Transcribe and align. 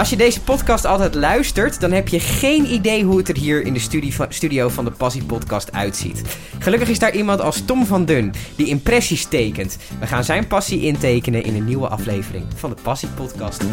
Als 0.00 0.10
je 0.10 0.16
deze 0.16 0.40
podcast 0.40 0.84
altijd 0.84 1.14
luistert, 1.14 1.80
dan 1.80 1.92
heb 1.92 2.08
je 2.08 2.20
geen 2.20 2.72
idee 2.72 3.04
hoe 3.04 3.16
het 3.18 3.28
er 3.28 3.36
hier 3.36 3.62
in 3.62 3.72
de 3.72 4.26
studio 4.28 4.68
van 4.68 4.84
de 4.84 4.90
Passie 4.90 5.24
Podcast 5.24 5.72
uitziet. 5.72 6.22
Gelukkig 6.58 6.88
is 6.88 6.98
daar 6.98 7.14
iemand 7.14 7.40
als 7.40 7.64
Tom 7.64 7.86
van 7.86 8.04
Dun, 8.04 8.32
die 8.56 8.66
impressies 8.66 9.24
tekent. 9.24 9.76
We 10.00 10.06
gaan 10.06 10.24
zijn 10.24 10.46
passie 10.46 10.82
intekenen 10.82 11.44
in 11.44 11.54
een 11.54 11.64
nieuwe 11.64 11.88
aflevering 11.88 12.44
van 12.54 12.70
de 12.70 12.76
Passie 12.82 13.08
Podcast. 13.08 13.64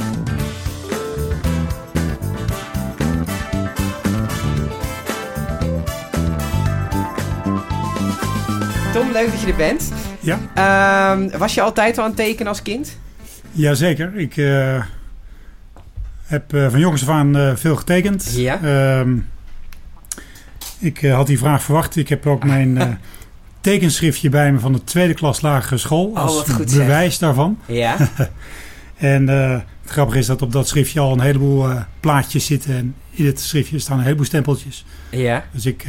Tom, 8.94 9.12
leuk 9.12 9.32
dat 9.32 9.42
je 9.42 9.48
er 9.48 9.56
bent. 9.56 9.92
Ja, 10.20 10.40
Ehm, 10.54 11.38
was 11.38 11.54
je 11.54 11.62
altijd 11.62 11.98
al 11.98 12.04
aan 12.04 12.10
het 12.10 12.20
tekenen 12.20 12.48
als 12.48 12.62
kind? 12.62 12.98
jazeker. 13.52 14.16
Ik 14.16 14.38
eh, 14.38 14.84
heb 16.28 16.54
eh, 16.54 16.70
van 16.70 16.80
jongens 16.80 17.02
af 17.02 17.10
aan 17.10 17.38
eh, 17.38 17.56
veel 17.56 17.76
getekend. 17.76 18.34
Ja. 18.36 18.62
Ehm, 18.62 19.18
ik 20.80 21.02
eh, 21.02 21.16
had 21.16 21.28
die 21.28 21.38
vraag 21.38 21.64
verwacht. 21.64 21.96
Ik 21.96 22.10
heb 22.10 22.26
ook 22.26 22.44
mijn 22.44 23.00
tekenschriftje 23.62 24.30
bij 24.30 24.52
me 24.52 24.60
van 24.60 24.74
de 24.74 24.84
tweede 24.84 25.14
klas 25.14 25.42
lagere 25.42 25.78
school. 25.78 26.06
Oh, 26.06 26.18
Als 26.18 26.46
zeg. 26.46 26.58
bewijs 26.58 27.20
daarvan. 27.20 27.60
Ja. 27.66 27.98
En 28.98 29.28
het 29.28 29.64
grappige 29.86 30.18
is 30.18 30.26
dat 30.26 30.42
op 30.42 30.52
dat 30.52 30.68
schriftje 30.68 31.00
al 31.00 31.14
een 31.14 31.20
heleboel 31.20 31.70
plaatjes 32.00 32.46
zitten. 32.46 32.76
En 32.76 32.96
in 33.10 33.26
het 33.26 33.40
schriftje 33.40 33.80
staan 33.80 33.98
een 33.98 34.04
heleboel 34.04 34.26
stempeltjes. 34.26 34.86
Ja. 35.10 35.46
Dus 35.52 35.66
ik 35.66 35.86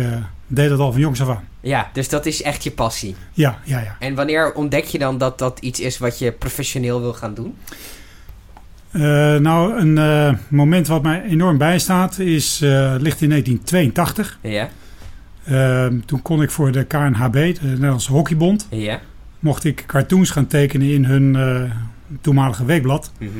deed 0.47 0.69
dat 0.69 0.79
al 0.79 0.93
van 0.93 1.01
jongs 1.01 1.20
af 1.20 1.29
aan. 1.29 1.48
Ja, 1.61 1.91
dus 1.93 2.09
dat 2.09 2.27
is 2.27 2.43
echt 2.43 2.65
je 2.65 2.70
passie. 2.70 3.15
Ja, 3.33 3.59
ja, 3.65 3.81
ja. 3.81 3.97
En 3.98 4.15
wanneer 4.15 4.53
ontdek 4.53 4.84
je 4.84 4.98
dan 4.98 5.19
dat 5.19 5.39
dat 5.39 5.59
iets 5.61 5.81
is 5.81 5.98
wat 5.98 6.19
je 6.19 6.33
professioneel 6.33 7.01
wil 7.01 7.15
gaan 7.15 7.34
doen? 7.34 7.57
Eh, 8.98 9.37
nou, 9.37 9.79
een 9.80 9.98
eh, 9.98 10.34
moment 10.48 10.87
wat 10.87 11.02
mij 11.02 11.23
enorm 11.23 11.59
bijstaat 11.59 12.19
is, 12.19 12.61
eh, 12.62 12.95
ligt 12.98 13.20
in 13.23 13.29
1982. 13.29 14.39
Ja. 14.42 14.69
Ehm, 15.45 16.00
toen 16.05 16.23
kon 16.23 16.42
ik 16.42 16.50
voor 16.50 16.73
de 16.73 16.84
KNHB, 16.84 17.33
de 17.33 17.58
Nederlandse 17.61 18.12
Hockeybond, 18.12 18.67
Ja. 18.70 19.00
mocht 19.39 19.64
ik 19.64 19.84
cartoons 19.86 20.31
gaan 20.31 20.47
tekenen 20.47 20.89
in 20.89 21.05
hun 21.05 21.36
toenmalige 22.20 22.64
weekblad. 22.64 23.12
Mhm. 23.19 23.31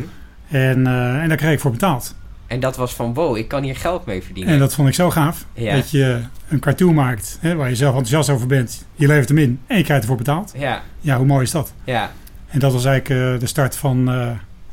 En, 0.49 0.87
en 1.21 1.29
daar 1.29 1.37
kreeg 1.37 1.53
ik 1.53 1.61
voor 1.61 1.71
betaald. 1.71 2.15
En 2.47 2.61
dat 2.61 2.77
was 2.77 2.95
van, 2.95 3.15
wow, 3.15 3.37
ik 3.37 3.49
kan 3.49 3.63
hier 3.63 3.77
geld 3.77 4.07
mee 4.07 4.23
verdienen. 4.23 4.53
En 4.53 4.59
dat 4.59 4.75
vond 4.75 4.89
ik 4.89 4.95
zo 4.95 5.11
gaaf. 5.11 5.47
Ja. 5.53 5.75
Dat 5.75 5.91
je 5.91 6.21
een 6.49 6.59
cartoon 6.61 6.95
maakt 6.95 7.39
hè, 7.41 7.55
waar 7.55 7.69
je 7.69 7.77
zelf 7.77 7.91
enthousiast 7.93 8.31
over 8.31 8.47
bent. 8.47 8.85
Je 8.95 9.07
levert 9.07 9.29
hem 9.29 9.39
in 9.39 9.61
en 9.67 9.77
je 9.77 9.85
krijgt 9.85 10.03
ervoor 10.03 10.17
betaald. 10.19 10.53
Ja, 10.57 10.83
Ja, 11.01 11.17
hoe 11.17 11.27
mooi 11.27 11.43
is 11.43 11.51
dat? 11.51 11.73
ja. 11.85 12.11
En 12.49 12.59
dat 12.59 12.73
was 12.73 12.85
eigenlijk 12.85 13.41
de 13.41 13.47
start 13.47 13.77
van, 13.77 14.09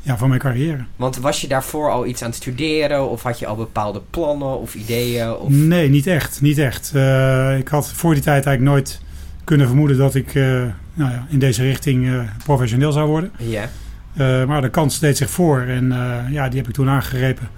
ja, 0.06 0.16
van 0.16 0.28
mijn 0.28 0.40
carrière. 0.40 0.84
Want 0.96 1.16
was 1.16 1.40
je 1.40 1.48
daarvoor 1.48 1.90
al 1.90 2.06
iets 2.06 2.22
aan 2.22 2.28
het 2.28 2.36
studeren? 2.36 3.10
Of 3.10 3.22
had 3.22 3.38
je 3.38 3.46
al 3.46 3.56
bepaalde 3.56 4.02
plannen 4.10 4.58
of 4.60 4.74
ideeën? 4.74 5.34
Of... 5.34 5.48
Nee, 5.48 5.88
niet 5.88 6.06
echt. 6.06 6.40
Niet 6.40 6.58
echt. 6.58 6.92
Eh, 6.94 7.58
ik 7.58 7.68
had 7.68 7.92
voor 7.92 8.14
die 8.14 8.22
tijd 8.22 8.46
eigenlijk 8.46 8.76
nooit 8.76 9.00
kunnen 9.44 9.66
vermoeden 9.66 9.96
dat 9.96 10.14
ik 10.14 10.34
eh, 10.34 10.42
nou 10.94 11.10
ja, 11.10 11.26
in 11.28 11.38
deze 11.38 11.62
richting 11.62 12.06
eh, 12.06 12.20
professioneel 12.44 12.92
zou 12.92 13.08
worden. 13.08 13.32
Ja. 13.36 13.68
Maar 14.46 14.60
de 14.60 14.70
kans 14.70 14.98
deed 14.98 15.16
zich 15.16 15.30
voor 15.30 15.60
en 15.60 15.88
ja, 16.30 16.48
die 16.48 16.58
heb 16.58 16.68
ik 16.68 16.74
toen 16.74 16.88
aangegrepen. 16.88 17.48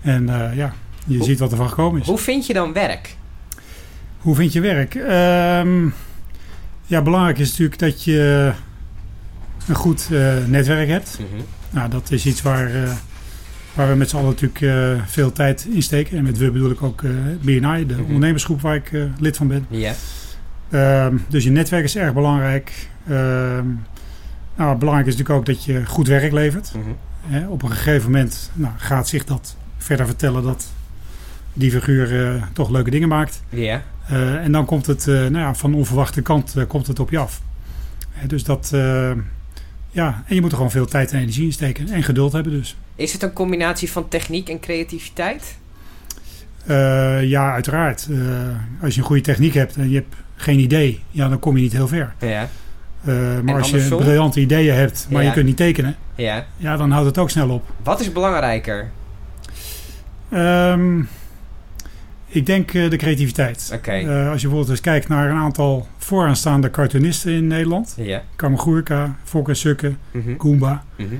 En 0.00 0.26
ja, 0.54 0.74
je 1.06 1.24
ziet 1.24 1.38
wat 1.38 1.50
er 1.50 1.56
van 1.56 1.68
gekomen 1.68 2.00
is. 2.00 2.06
Hoe 2.06 2.18
vind 2.18 2.46
je 2.46 2.52
dan 2.52 2.72
werk? 2.72 3.16
Hoe 4.18 4.34
vind 4.34 4.52
je 4.52 4.60
werk? 4.60 4.94
Ehm, 4.94 5.88
ja, 6.86 7.02
belangrijk 7.02 7.38
is 7.38 7.50
natuurlijk 7.50 7.78
dat 7.78 8.04
je 8.04 8.52
een 9.68 9.74
goed 9.74 10.08
netwerk 10.46 10.88
hebt. 10.88 11.18
Mhm. 11.18 11.42
Nou, 11.72 11.90
dat 11.90 12.10
is 12.10 12.26
iets 12.26 12.42
waar, 12.42 12.66
eh, 12.84 12.90
waar 13.74 13.88
we 13.88 13.94
met 13.94 14.10
z'n 14.10 14.16
allen 14.16 14.28
natuurlijk 14.28 14.60
eh, 14.60 15.02
veel 15.06 15.32
tijd 15.32 15.66
in 15.70 15.82
steken. 15.82 16.16
En 16.18 16.22
met 16.24 16.38
we 16.38 16.50
bedoel 16.50 16.70
ik 16.70 16.82
ook 16.82 17.02
eh 17.02 17.10
BNI, 17.40 17.86
de 17.86 17.94
Mhm. 17.94 18.02
ondernemersgroep 18.02 18.60
waar 18.60 18.74
ik 18.74 18.92
lid 19.18 19.36
van 19.36 19.48
ben. 19.48 19.66
Ja. 19.70 19.92
Ehm, 20.70 21.16
dus 21.28 21.44
je 21.44 21.50
netwerk 21.50 21.84
is 21.84 21.96
erg 21.96 22.14
belangrijk. 22.14 22.88
Ehm, 23.08 23.66
nou, 24.56 24.78
belangrijk 24.78 25.06
is 25.08 25.16
natuurlijk 25.16 25.30
ook 25.38 25.46
dat 25.46 25.64
je 25.64 25.86
goed 25.86 26.06
werk 26.08 26.32
levert. 26.32 26.72
Mhm. 26.74 27.46
Op 27.48 27.62
een 27.62 27.70
gegeven 27.70 28.10
moment 28.10 28.50
nou, 28.52 28.72
gaat 28.76 29.08
zich 29.08 29.24
dat 29.24 29.56
verder 29.78 30.06
vertellen 30.06 30.42
dat 30.42 30.72
die 31.52 31.70
figuur 31.70 32.38
toch 32.52 32.70
leuke 32.70 32.90
dingen 32.90 33.08
maakt. 33.08 33.42
Ja. 33.48 33.82
Eh, 34.08 34.34
en 34.34 34.52
dan 34.52 34.64
komt 34.64 34.86
het 34.86 35.08
eh, 35.08 35.14
nou 35.14 35.38
ja, 35.38 35.54
van 35.54 35.74
onverwachte 35.74 36.22
kant 36.22 36.54
komt 36.68 36.86
het 36.86 36.98
op 36.98 37.10
je 37.10 37.18
af. 37.18 37.42
Dus 38.26 38.44
dat, 38.44 38.72
ja, 39.92 40.22
en 40.26 40.34
je 40.34 40.40
moet 40.40 40.50
er 40.50 40.56
gewoon 40.56 40.70
veel 40.72 40.86
tijd 40.86 41.12
en 41.12 41.18
energie 41.20 41.44
in 41.44 41.52
steken. 41.52 41.88
En 41.88 42.02
geduld 42.02 42.32
hebben 42.32 42.52
dus. 42.52 42.76
Is 42.96 43.12
het 43.12 43.22
een 43.22 43.32
combinatie 43.32 43.90
van 43.92 44.08
techniek 44.08 44.48
en 44.48 44.60
creativiteit? 44.60 45.56
Eh, 46.66 47.22
ja, 47.28 47.52
uiteraard. 47.52 48.06
Eh, 48.10 48.16
als 48.82 48.94
je 48.94 49.00
een 49.00 49.06
goede 49.06 49.22
techniek 49.22 49.54
hebt 49.54 49.76
en 49.76 49.88
je 49.90 49.94
hebt 49.94 50.14
geen 50.36 50.58
idee, 50.58 51.02
ja, 51.10 51.28
dan 51.28 51.38
kom 51.38 51.56
je 51.56 51.62
niet 51.62 51.72
heel 51.72 51.88
ver. 51.88 52.14
Ja. 52.20 52.48
Eh, 53.04 53.40
maar 53.40 53.54
als 53.58 53.70
je 53.70 53.86
briljante 53.96 54.40
ideeën 54.40 54.74
hebt, 54.74 55.06
maar 55.10 55.22
Ja. 55.22 55.28
je 55.28 55.34
kunt 55.34 55.46
niet 55.46 55.56
tekenen, 55.56 55.96
Ja. 56.14 56.44
ja, 56.56 56.76
dan 56.76 56.90
houdt 56.90 57.06
het 57.06 57.18
ook 57.18 57.30
snel 57.30 57.48
op. 57.50 57.64
Wat 57.82 58.00
is 58.00 58.12
belangrijker? 58.12 58.90
Ehm, 60.30 61.02
ik 62.34 62.46
denk 62.46 62.74
eh, 62.74 62.90
de 62.90 62.96
creativiteit. 62.96 63.78
Eh, 63.82 63.98
als 64.30 64.40
je 64.40 64.46
bijvoorbeeld 64.46 64.68
eens 64.68 64.80
kijkt 64.80 65.08
naar 65.08 65.30
een 65.30 65.36
aantal 65.36 65.86
vooraanstaande 65.98 66.70
cartoonisten 66.70 67.32
in 67.32 67.46
Nederland. 67.46 67.94
Ja. 67.96 68.22
Kamagurka, 68.36 69.16
Fokke 69.24 69.54
Sukke, 69.54 69.92
Mhm. 70.10 70.34
Goomba. 70.38 70.84
Mhm. 70.96 71.14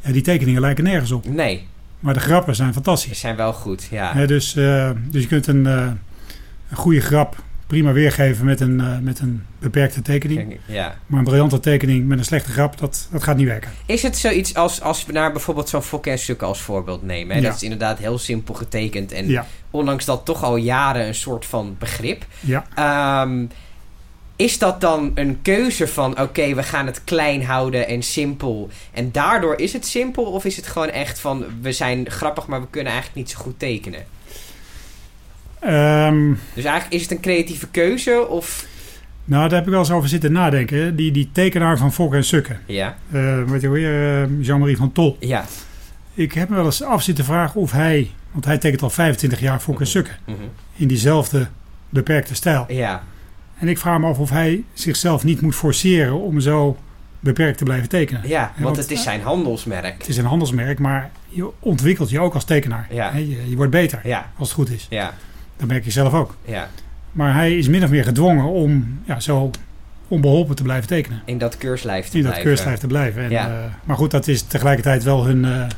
Ja, 0.00 0.12
die 0.12 0.22
tekeningen 0.22 0.60
lijken 0.60 0.84
nergens 0.84 1.10
op. 1.10 1.28
Nee, 1.28 1.66
Maar 2.00 2.14
de 2.14 2.20
grappen 2.20 2.54
zijn 2.54 2.66
die 2.72 2.82
fantastisch. 2.82 3.20
zijn 3.20 3.36
wel 3.36 3.52
goed. 3.52 3.88
Ja. 3.90 4.26
Dus, 4.26 4.56
eh, 4.56 4.90
dus 5.10 5.22
je 5.22 5.28
kunt 5.28 5.46
een, 5.46 5.64
een 5.64 5.98
goede 6.72 7.00
grap 7.00 7.36
prima 7.72 7.92
weergeven 7.92 8.44
met 8.44 8.60
een, 8.60 8.80
eh, 8.80 8.98
met 8.98 9.18
een 9.18 9.44
beperkte 9.58 10.02
tekening. 10.02 10.58
ja. 10.66 10.96
Maar 11.06 11.18
een 11.18 11.24
briljante 11.24 11.60
tekening 11.60 12.06
met 12.06 12.18
een 12.18 12.24
slechte 12.24 12.50
grap, 12.50 12.78
dat, 12.78 13.08
dat 13.10 13.22
gaat 13.22 13.36
niet 13.36 13.46
werken. 13.46 13.70
Is 13.86 14.02
het 14.02 14.18
zoiets 14.18 14.54
als, 14.54 14.80
als 14.80 15.06
we 15.06 15.12
naar 15.12 15.32
bijvoorbeeld 15.32 15.68
zo'n 15.68 15.82
Fokke 15.82 16.10
en 16.10 16.18
Sukke 16.18 16.44
als 16.44 16.60
voorbeeld 16.60 17.02
nemen? 17.02 17.36
Hè? 17.36 17.42
Ja. 17.42 17.46
Dat 17.48 17.56
is 17.56 17.62
inderdaad 17.62 17.98
heel 17.98 18.18
simpel 18.18 18.54
getekend. 18.54 19.12
En 19.12 19.28
Ja, 19.28 19.46
ondanks 19.70 20.04
dat 20.04 20.24
toch 20.24 20.42
al 20.44 20.56
jaren 20.56 21.06
een 21.06 21.14
soort 21.14 21.46
van 21.46 21.76
begrip. 21.78 22.24
ja. 22.40 22.64
Ehm, 22.74 23.44
is 24.36 24.58
dat 24.58 24.80
dan 24.80 25.12
een 25.14 25.38
keuze 25.42 25.86
van 25.88 26.20
oké, 26.20 26.54
we 26.54 26.62
gaan 26.62 26.86
het 26.86 27.04
klein 27.04 27.44
houden 27.44 27.88
en 27.88 28.02
simpel. 28.02 28.68
En 28.92 29.12
daardoor 29.12 29.58
is 29.58 29.72
het 29.72 29.86
simpel? 29.86 30.24
Of 30.24 30.44
is 30.44 30.56
het 30.56 30.66
gewoon 30.66 30.90
echt 30.90 31.18
van 31.20 31.44
we 31.60 31.72
zijn 31.72 32.10
grappig, 32.10 32.46
maar 32.46 32.60
we 32.60 32.66
kunnen 32.70 32.92
eigenlijk 32.92 33.22
niet 33.22 33.30
zo 33.36 33.42
goed 33.42 33.58
tekenen? 33.58 34.04
Ehm, 35.62 36.32
Dus 36.54 36.64
eigenlijk 36.64 36.94
is 36.94 37.02
het 37.02 37.10
een 37.10 37.20
creatieve 37.20 37.68
keuze 37.68 38.26
of. 38.28 38.66
nou, 39.24 39.42
daar 39.48 39.56
heb 39.58 39.64
ik 39.66 39.70
wel 39.70 39.80
eens 39.80 39.90
over 39.90 40.08
zitten 40.08 40.32
nadenken. 40.32 40.96
Die, 40.96 41.10
die 41.12 41.28
tekenaar 41.32 41.78
van 41.78 41.92
Fokke 41.92 42.16
en 42.16 42.24
Sukke. 42.24 42.56
Ja, 42.66 42.96
eh 43.12 43.42
weet 43.42 43.60
je 43.60 43.68
weer, 43.68 44.22
eh, 44.22 44.28
Jean-Marie 44.40 44.76
van 44.76 44.92
Tol. 44.92 45.16
ja. 45.20 45.44
Ik 46.14 46.32
heb 46.32 46.48
me 46.48 46.54
wel 46.56 46.64
eens 46.64 46.82
af 46.82 47.02
zitten 47.02 47.24
vragen 47.24 47.60
of 47.60 47.72
hij, 47.72 48.10
want 48.32 48.44
hij 48.44 48.58
tekent 48.58 48.82
al 48.82 48.90
25 48.90 49.40
jaar 49.40 49.60
Fokke 49.60 49.80
en 49.80 49.86
Sukke. 49.86 50.10
Mhm. 50.24 50.36
In 50.76 50.88
diezelfde 50.88 51.46
beperkte 51.88 52.34
stijl. 52.34 52.64
Ja, 52.68 53.02
En 53.58 53.68
ik 53.68 53.78
vraag 53.78 53.98
me 53.98 54.06
af 54.06 54.18
of 54.18 54.30
hij 54.30 54.64
zichzelf 54.72 55.24
niet 55.24 55.40
moet 55.40 55.54
forceren 55.54 56.20
om 56.20 56.40
zo 56.40 56.76
beperkt 57.20 57.58
te 57.58 57.64
blijven 57.64 57.88
tekenen. 57.88 58.20
ja, 58.28 58.40
want 58.52 58.64
want- 58.64 58.76
het 58.76 58.90
is 58.90 59.02
zijn 59.02 59.20
handelsmerk. 59.22 59.98
Het 59.98 60.08
is 60.08 60.16
een 60.16 60.24
handelsmerk, 60.24 60.78
maar 60.78 61.10
je 61.28 61.50
ontwikkelt 61.58 62.10
je 62.10 62.20
ook 62.20 62.34
als 62.34 62.44
tekenaar. 62.44 62.86
Ja. 62.90 63.16
Je, 63.16 63.48
je 63.50 63.56
wordt 63.56 63.70
beter 63.70 64.00
Ja, 64.04 64.30
als 64.38 64.48
het 64.48 64.56
goed 64.58 64.70
is. 64.70 64.86
ja, 64.90 65.14
Dat 65.62 65.70
merk 65.70 65.84
je 65.84 65.90
zelf 65.90 66.12
ook. 66.12 66.36
ja. 66.44 66.68
Maar 67.12 67.34
hij 67.34 67.56
is 67.58 67.68
min 67.68 67.84
of 67.84 67.90
meer 67.90 68.04
gedwongen 68.04 68.44
om 68.44 69.00
ja, 69.04 69.20
zo 69.20 69.50
onbeholpen 70.08 70.56
te 70.56 70.62
blijven 70.62 70.88
tekenen. 70.88 71.22
In 71.24 71.38
dat 71.38 71.56
keurslijf 71.56 72.08
te 72.08 72.18
In 72.18 72.24
dat 72.24 72.38
keurslijf 72.40 72.78
te 72.78 72.86
blijven. 72.86 73.22
En, 73.22 73.30
Ja. 73.30 73.48
eh, 73.48 73.54
maar 73.84 73.96
goed, 73.96 74.10
dat 74.10 74.28
is 74.28 74.42
tegelijkertijd 74.42 75.02
wel 75.02 75.24
hun, 75.24 75.44
eh, 75.44 75.50
Hun 75.50 75.68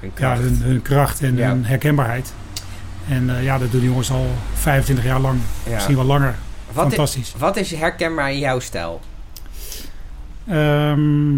ja, 0.00 0.08
kracht. 0.14 0.40
hun, 0.40 0.56
hun 0.62 0.82
kracht 0.82 1.22
en 1.22 1.36
Ja. 1.36 1.48
hun 1.48 1.64
herkenbaarheid. 1.64 2.32
En 3.08 3.36
eh, 3.36 3.44
ja, 3.44 3.58
dat 3.58 3.70
doen 3.70 3.80
die 3.80 3.88
jongens 3.88 4.10
al 4.10 4.26
25 4.54 5.04
jaar 5.04 5.20
lang. 5.20 5.38
Misschien 5.72 5.96
wel 5.96 6.04
langer. 6.04 6.34
Wat, 6.72 6.86
Fantastisch. 6.86 7.34
wat 7.38 7.56
is 7.56 7.70
herkenbaar 7.74 8.32
in 8.32 8.38
jouw 8.38 8.58
stijl? 8.60 9.00
Ehm, 10.48 11.30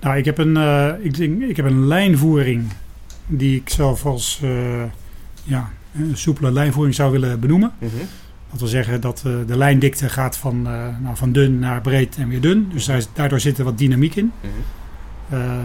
nou, 0.00 0.16
ik 0.16 0.24
heb, 0.24 0.38
een, 0.38 0.56
ik, 1.04 1.16
denk, 1.16 1.42
ik 1.42 1.56
heb 1.56 1.66
een 1.66 1.86
lijnvoering 1.86 2.72
die 3.26 3.56
ik 3.56 3.68
zelf 3.68 4.06
als 4.06 4.42
ja, 5.42 5.70
een 5.98 6.16
soepele 6.16 6.52
lijnvoering 6.52 6.94
zou 6.94 7.12
willen 7.12 7.40
benoemen. 7.40 7.72
Mhm. 7.78 7.90
Dat 8.50 8.58
wil 8.60 8.68
zeggen 8.68 9.00
dat 9.00 9.22
eh, 9.26 9.32
de 9.46 9.56
lijndikte 9.56 10.08
gaat 10.08 10.36
van, 10.36 10.66
eh, 10.66 10.72
nou, 11.02 11.16
van 11.16 11.32
dun 11.32 11.58
naar 11.58 11.80
breed 11.80 12.16
en 12.16 12.28
weer 12.28 12.40
dun. 12.40 12.68
Dus 12.72 12.84
daar, 12.84 13.02
daardoor 13.14 13.40
zit 13.40 13.58
er 13.58 13.64
wat 13.64 13.78
dynamiek 13.78 14.14
in. 14.14 14.32
Mhm. 14.40 14.50
Ehm, 15.40 15.60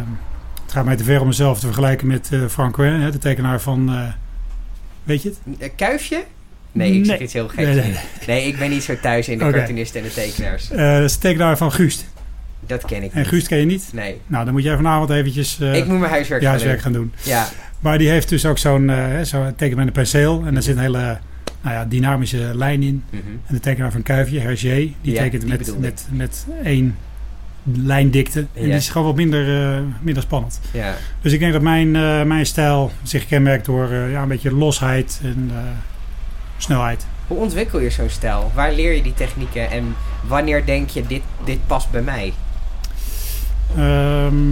het 0.63 0.71
gaat 0.71 0.85
mij 0.85 0.95
te 0.95 1.03
ver 1.03 1.21
om 1.21 1.27
mezelf 1.27 1.59
te 1.59 1.65
vergelijken 1.65 2.07
met 2.07 2.29
eh 2.31 2.45
Frank 2.49 2.77
hè, 2.77 3.11
de 3.11 3.17
tekenaar 3.17 3.61
van... 3.61 3.89
eh, 3.89 4.03
weet 5.03 5.21
je 5.21 5.29
het? 5.29 5.39
Een 5.59 5.75
kuifje? 5.75 6.23
Nee, 6.71 6.91
ik 6.93 7.05
zeg 7.05 7.15
Nee. 7.15 7.23
iets 7.23 7.33
heel 7.33 7.47
geks. 7.47 7.67
Nee, 7.75 7.95
Nee, 8.27 8.47
ik 8.47 8.57
ben 8.57 8.69
niet 8.69 8.83
zo 8.83 8.95
thuis 9.01 9.27
in 9.29 9.37
de 9.37 9.49
cartoonisten 9.51 10.01
en 10.01 10.07
de 10.07 10.13
tekenaars. 10.13 10.69
Eh, 10.71 10.93
dat 10.93 11.03
is 11.03 11.13
de 11.13 11.19
tekenaar 11.19 11.57
van 11.57 11.71
Guust. 11.71 12.05
Dat 12.67 12.85
ken 12.85 13.03
ik 13.03 13.13
En. 13.13 13.25
Guust 13.25 13.47
ken 13.47 13.57
je 13.57 13.65
niet? 13.65 13.89
Nee. 13.93 14.21
Nou, 14.27 14.45
dan 14.45 14.53
moet 14.53 14.63
jij 14.63 14.75
vanavond 14.75 15.09
eventjes 15.09 15.59
eh 15.59 15.75
ik 15.75 15.85
moet 15.85 15.99
mijn 15.99 16.11
huiswerk 16.11 16.41
gaan 16.41 16.49
huiswerk 16.49 16.73
doen. 16.75 16.83
gaan 16.83 16.93
doen. 16.93 17.13
Ja, 17.23 17.47
Maar 17.81 17.97
die 17.97 18.09
heeft 18.09 18.29
dus 18.29 18.45
ook 18.45 18.57
zo'n 18.57 18.89
uh, 18.89 19.21
zo 19.21 19.51
teken 19.55 19.77
met 19.77 19.87
een 19.87 19.93
penseel. 19.93 20.43
En 20.45 20.53
daar 20.53 20.63
zit 20.63 20.75
een 20.75 20.81
hele 20.81 21.17
nou 21.61 21.75
ja, 21.75 21.85
dynamische 21.85 22.51
lijn 22.53 22.83
in. 22.83 23.03
Mhm. 23.09 23.21
En 23.47 23.53
de 23.55 23.59
tekenaar 23.59 23.91
van 23.91 24.03
Kuifje, 24.03 24.39
Hergé, 24.39 24.75
die 24.75 25.13
Ja, 25.13 25.21
tekent 25.21 25.41
die 25.41 25.51
met, 25.51 25.75
met, 25.79 26.07
met 26.11 26.45
één 26.63 26.95
lijndikte. 27.63 28.39
En 28.39 28.47
Ja. 28.61 28.63
die 28.63 28.73
is 28.73 28.89
gewoon 28.89 29.07
wat 29.07 29.15
minder, 29.15 29.73
eh, 29.75 29.81
minder 30.01 30.23
spannend. 30.23 30.59
Ja. 30.71 30.93
Dus 31.21 31.33
ik 31.33 31.39
denk 31.39 31.53
dat 31.53 31.61
mijn, 31.61 31.95
eh, 31.95 32.23
mijn 32.23 32.45
stijl 32.45 32.91
zich 33.03 33.25
kenmerkt 33.27 33.65
door 33.65 33.91
eh, 33.91 34.11
ja, 34.11 34.21
een 34.21 34.27
beetje 34.27 34.53
losheid 34.55 35.19
en 35.23 35.49
eh, 35.53 35.57
snelheid. 36.57 37.05
Hoe 37.27 37.37
ontwikkel 37.37 37.79
je 37.79 37.89
zo'n 37.89 38.09
stijl? 38.09 38.51
Waar 38.53 38.73
leer 38.73 38.93
je 38.93 39.01
die 39.01 39.13
technieken 39.13 39.69
en 39.71 39.95
wanneer 40.27 40.65
denk 40.65 40.89
je 40.89 41.07
dit, 41.07 41.21
dit 41.45 41.67
past 41.67 41.91
bij 41.91 42.01
mij? 42.01 42.33
Ehm, 43.75 44.51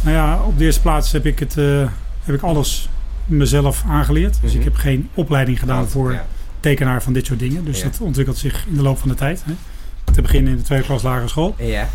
nou 0.00 0.16
ja, 0.16 0.40
op 0.46 0.58
de 0.58 0.64
eerste 0.64 0.80
plaats 0.80 1.12
heb 1.12 1.26
ik, 1.26 1.38
het, 1.38 1.56
eh, 1.56 1.88
heb 2.28 2.36
ik 2.36 2.42
alles 2.42 2.88
mezelf 3.24 3.84
aangeleerd. 3.88 4.38
Dus 4.40 4.50
Mhm. 4.50 4.58
ik 4.58 4.64
heb 4.64 4.74
geen 4.74 5.08
opleiding 5.14 5.58
gedaan 5.58 5.88
voor 5.88 6.12
ja. 6.12 6.26
tekenaar 6.60 7.02
van 7.02 7.12
dit 7.12 7.26
soort 7.26 7.38
dingen. 7.38 7.64
Dus 7.64 7.78
Ja. 7.78 7.84
dat 7.84 8.00
ontwikkelt 8.00 8.36
zich 8.38 8.64
in 8.68 8.74
de 8.76 8.82
loop 8.82 8.98
van 8.98 9.08
de 9.08 9.14
tijd. 9.14 9.42
Hè. 9.44 9.52
Te 10.12 10.22
beginnen 10.22 10.52
in 10.52 10.58
de 10.58 10.64
tweede 10.64 10.84
klas 10.84 11.02
lagere 11.02 11.28
school. 11.28 11.54
Ja. 11.58 11.88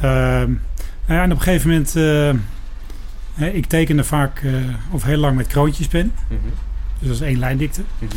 Ehm, 0.00 0.50
nou 1.06 1.18
ja, 1.18 1.22
en 1.22 1.32
op 1.32 1.36
een 1.36 1.42
gegeven 1.42 1.68
moment... 1.68 1.92
hè, 3.34 3.48
ik 3.48 3.66
tekende 3.66 4.04
vaak, 4.04 4.40
eh, 4.44 4.52
of 4.90 5.02
heel 5.02 5.16
lang 5.18 5.36
met 5.36 5.46
kroontjespen. 5.46 6.12
Mhm. 6.28 6.38
Dus 6.98 7.08
dat 7.08 7.16
is 7.16 7.22
één 7.22 7.38
lijndikte. 7.38 7.80
Mhm. 7.98 8.04
Ja, 8.14 8.16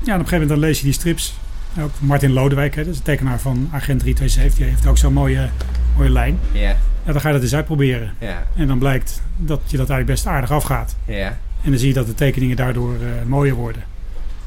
op 0.00 0.06
een 0.06 0.12
gegeven 0.16 0.32
moment 0.32 0.48
dan 0.48 0.58
lees 0.58 0.78
je 0.78 0.84
die 0.84 0.92
strips. 0.92 1.36
Ook 1.80 1.90
Martin 1.98 2.32
Lodewijk, 2.32 2.74
hè, 2.74 2.82
dat 2.84 2.92
is 2.92 2.98
de 2.98 3.04
tekenaar 3.04 3.40
van 3.40 3.68
Agent 3.72 4.00
327. 4.00 4.56
Die 4.58 4.66
heeft 4.66 4.86
ook 4.86 4.98
zo'n 4.98 5.12
mooie, 5.12 5.48
mooie 5.96 6.10
lijn. 6.10 6.38
Ja. 6.52 6.76
Ja, 7.06 7.12
dan 7.12 7.20
ga 7.20 7.28
je 7.28 7.34
dat 7.34 7.42
eens 7.42 7.54
uitproberen. 7.54 8.12
Ja. 8.18 8.46
En 8.56 8.66
dan 8.66 8.78
blijkt 8.78 9.22
dat 9.36 9.60
je 9.66 9.76
dat 9.76 9.90
eigenlijk 9.90 10.06
best 10.06 10.26
aardig 10.26 10.50
afgaat. 10.50 10.96
Ja. 11.04 11.38
En 11.62 11.70
dan 11.70 11.78
zie 11.78 11.88
je 11.88 11.94
dat 11.94 12.06
de 12.06 12.14
tekeningen 12.14 12.56
daardoor 12.56 12.94
eh, 12.94 13.26
mooier 13.26 13.54
worden. 13.54 13.82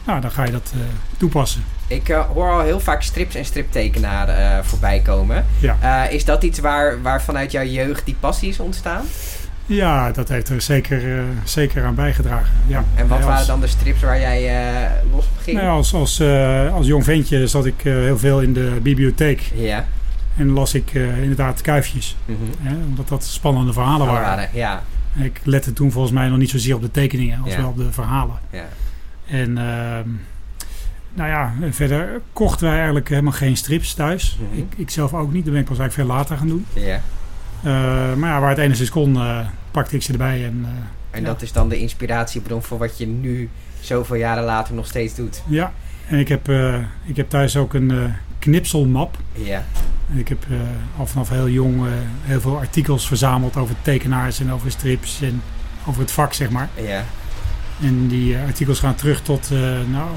Nou, 0.06 0.22
dan 0.22 0.32
ga 0.32 0.46
je 0.46 0.52
dat 0.52 0.72
eh, 0.74 0.80
toepassen. 1.18 1.64
Ik 1.88 2.10
eh, 2.10 2.26
hoor 2.26 2.52
al 2.52 2.62
heel 2.62 2.80
vaak 2.80 3.02
strips 3.02 3.36
en 3.36 3.46
striptekenaren 3.46 4.66
voorbij 4.66 5.00
komen. 5.00 5.46
Ja. 5.60 6.08
Is 6.08 6.26
dat 6.26 6.44
iets 6.44 6.60
waar, 6.60 7.02
waar 7.02 7.22
vanuit 7.22 7.52
jouw 7.52 7.64
jeugd 7.64 8.06
die 8.06 8.16
passie 8.20 8.50
is 8.50 8.60
ontstaan? 8.60 9.06
Ja, 9.66 10.12
dat 10.12 10.30
heeft 10.30 10.50
er 10.50 10.62
zeker, 10.62 11.24
zeker 11.44 11.84
aan 11.84 11.96
bijgedragen. 11.96 12.54
Ja. 12.68 12.84
En 12.96 13.08
wat 13.08 13.24
waren 13.24 13.48
dan 13.48 13.62
de 13.62 13.68
strips 13.68 14.02
waar 14.02 14.20
jij 14.20 14.52
los 15.12 15.26
op 15.26 15.38
ging? 15.42 15.58
nou 15.58 15.70
als, 15.70 15.94
als, 15.94 16.22
als 16.72 16.88
jong 16.88 17.04
ventje 17.04 17.48
zat 17.48 17.66
ik 17.66 17.82
heel 17.82 18.18
veel 18.18 18.42
in 18.42 18.54
de 18.54 18.78
bibliotheek. 18.82 19.52
Ja. 19.56 19.86
En 20.40 20.50
las 20.50 20.74
ik 20.74 20.94
eh, 20.94 21.22
inderdaad 21.22 21.62
kuifjes. 21.62 22.16
Mhm. 22.26 22.38
Hè, 22.68 22.76
omdat 22.76 23.08
dat 23.08 23.24
spannende 23.24 23.74
verhalen 23.74 24.08
Oh, 24.08 24.12
waren. 24.14 24.28
waren, 24.28 24.50
Ja. 24.54 24.84
Ik 25.16 25.42
lette 25.44 25.74
toen 25.74 25.92
volgens 25.92 26.14
mij 26.14 26.28
nog 26.30 26.38
niet 26.38 26.50
zozeer 26.50 26.76
op 26.76 26.82
de 26.82 26.92
tekeningen 26.92 27.42
als 27.44 27.52
Ja. 27.54 27.58
wel 27.60 27.70
op 27.70 27.78
de 27.78 27.92
verhalen. 27.92 28.36
Ja. 28.52 28.66
En 29.28 29.58
ehm, 29.58 30.10
nou 31.14 31.30
ja, 31.30 31.54
verder 31.70 32.22
kochten 32.34 32.68
wij 32.68 32.76
eigenlijk 32.76 33.10
helemaal 33.10 33.32
geen 33.32 33.58
strips 33.58 33.94
thuis. 33.94 34.38
Mhm. 34.52 34.60
ik, 34.60 34.74
ik 34.78 34.90
zelf 34.90 35.14
ook 35.14 35.32
niet. 35.34 35.44
Dat 35.44 35.54
ben 35.54 35.62
ik 35.62 35.68
pas 35.70 35.80
eigenlijk 35.80 36.10
veel 36.10 36.18
later 36.18 36.38
gaan 36.38 36.48
doen. 36.48 36.66
ja. 36.74 37.02
Eh, 37.64 38.14
maar 38.16 38.30
ja, 38.30 38.40
waar 38.40 38.50
het 38.50 38.58
enigszins 38.58 38.90
kon, 38.90 39.16
eh, 39.16 39.40
pakte 39.72 39.96
ik 39.96 40.02
ze 40.04 40.12
erbij. 40.12 40.46
En 40.46 40.66
En 41.12 41.24
dat 41.24 41.42
is 41.42 41.52
dan 41.52 41.70
de 41.70 41.80
inspiratiebron 41.80 42.64
voor 42.64 42.78
wat 42.78 42.98
je 42.98 43.08
nu 43.08 43.50
zoveel 43.80 44.16
jaren 44.16 44.44
later 44.44 44.74
nog 44.76 44.86
steeds 44.86 45.16
doet. 45.16 45.44
ja, 45.48 45.74
en 46.08 46.20
ik 46.20 46.28
heb, 46.28 46.50
ik 47.06 47.16
heb 47.16 47.30
thuis 47.30 47.58
ook 47.58 47.74
een 47.74 48.14
knipselmap. 48.40 49.18
Ja. 49.34 49.64
Ik 50.14 50.28
heb 50.28 50.46
eh, 50.50 50.58
al 50.98 51.06
vanaf 51.06 51.30
heel 51.30 51.50
jong 51.50 51.86
eh, 51.86 51.92
heel 52.22 52.42
veel 52.42 52.58
artikels 52.58 53.08
verzameld 53.08 53.56
over 53.56 53.76
tekenaars 53.82 54.40
en 54.40 54.52
over 54.52 54.72
strips 54.72 55.22
en 55.22 55.42
over 55.86 56.02
het 56.02 56.12
vak, 56.12 56.34
zeg 56.34 56.50
maar. 56.50 56.70
Ja. 56.76 57.06
En 57.82 58.08
die 58.08 58.36
eh, 58.36 58.46
artikels 58.46 58.80
gaan 58.80 58.96
terug 58.96 59.22
tot, 59.22 59.50
nou, 59.90 60.10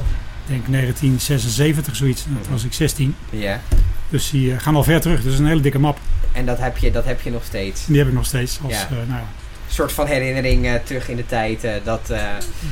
ik 0.47 0.49
denk 0.49 0.67
1976 0.67 1.97
zoiets. 1.97 2.25
Dat 2.29 2.49
was 2.49 2.65
ik 2.65 2.73
16. 2.73 3.15
Ja. 3.31 3.61
Dus 4.09 4.31
die 4.31 4.59
gaan 4.59 4.75
al 4.75 4.85
ver 4.85 5.01
terug. 5.01 5.23
Dus 5.23 5.39
een 5.39 5.47
hele 5.47 5.61
dikke 5.61 5.79
map. 5.79 5.99
En 6.33 6.47
dat 6.47 6.59
heb 6.59 6.77
je, 6.77 6.91
dat 6.91 7.05
heb 7.05 7.21
je 7.21 7.31
nog 7.31 7.45
steeds. 7.45 7.87
Die 7.87 7.99
heb 7.99 8.07
ik 8.07 8.15
nog 8.15 8.27
steeds 8.27 8.59
als, 8.65 8.73
Ja. 8.73 8.89
nou. 8.91 9.21
Een 9.67 9.79
soort 9.79 9.93
van 9.93 10.07
herinnering 10.07 10.81
terug 10.85 11.09
in 11.09 11.17
de 11.17 11.27
tijd. 11.27 11.67
dat, 11.85 12.13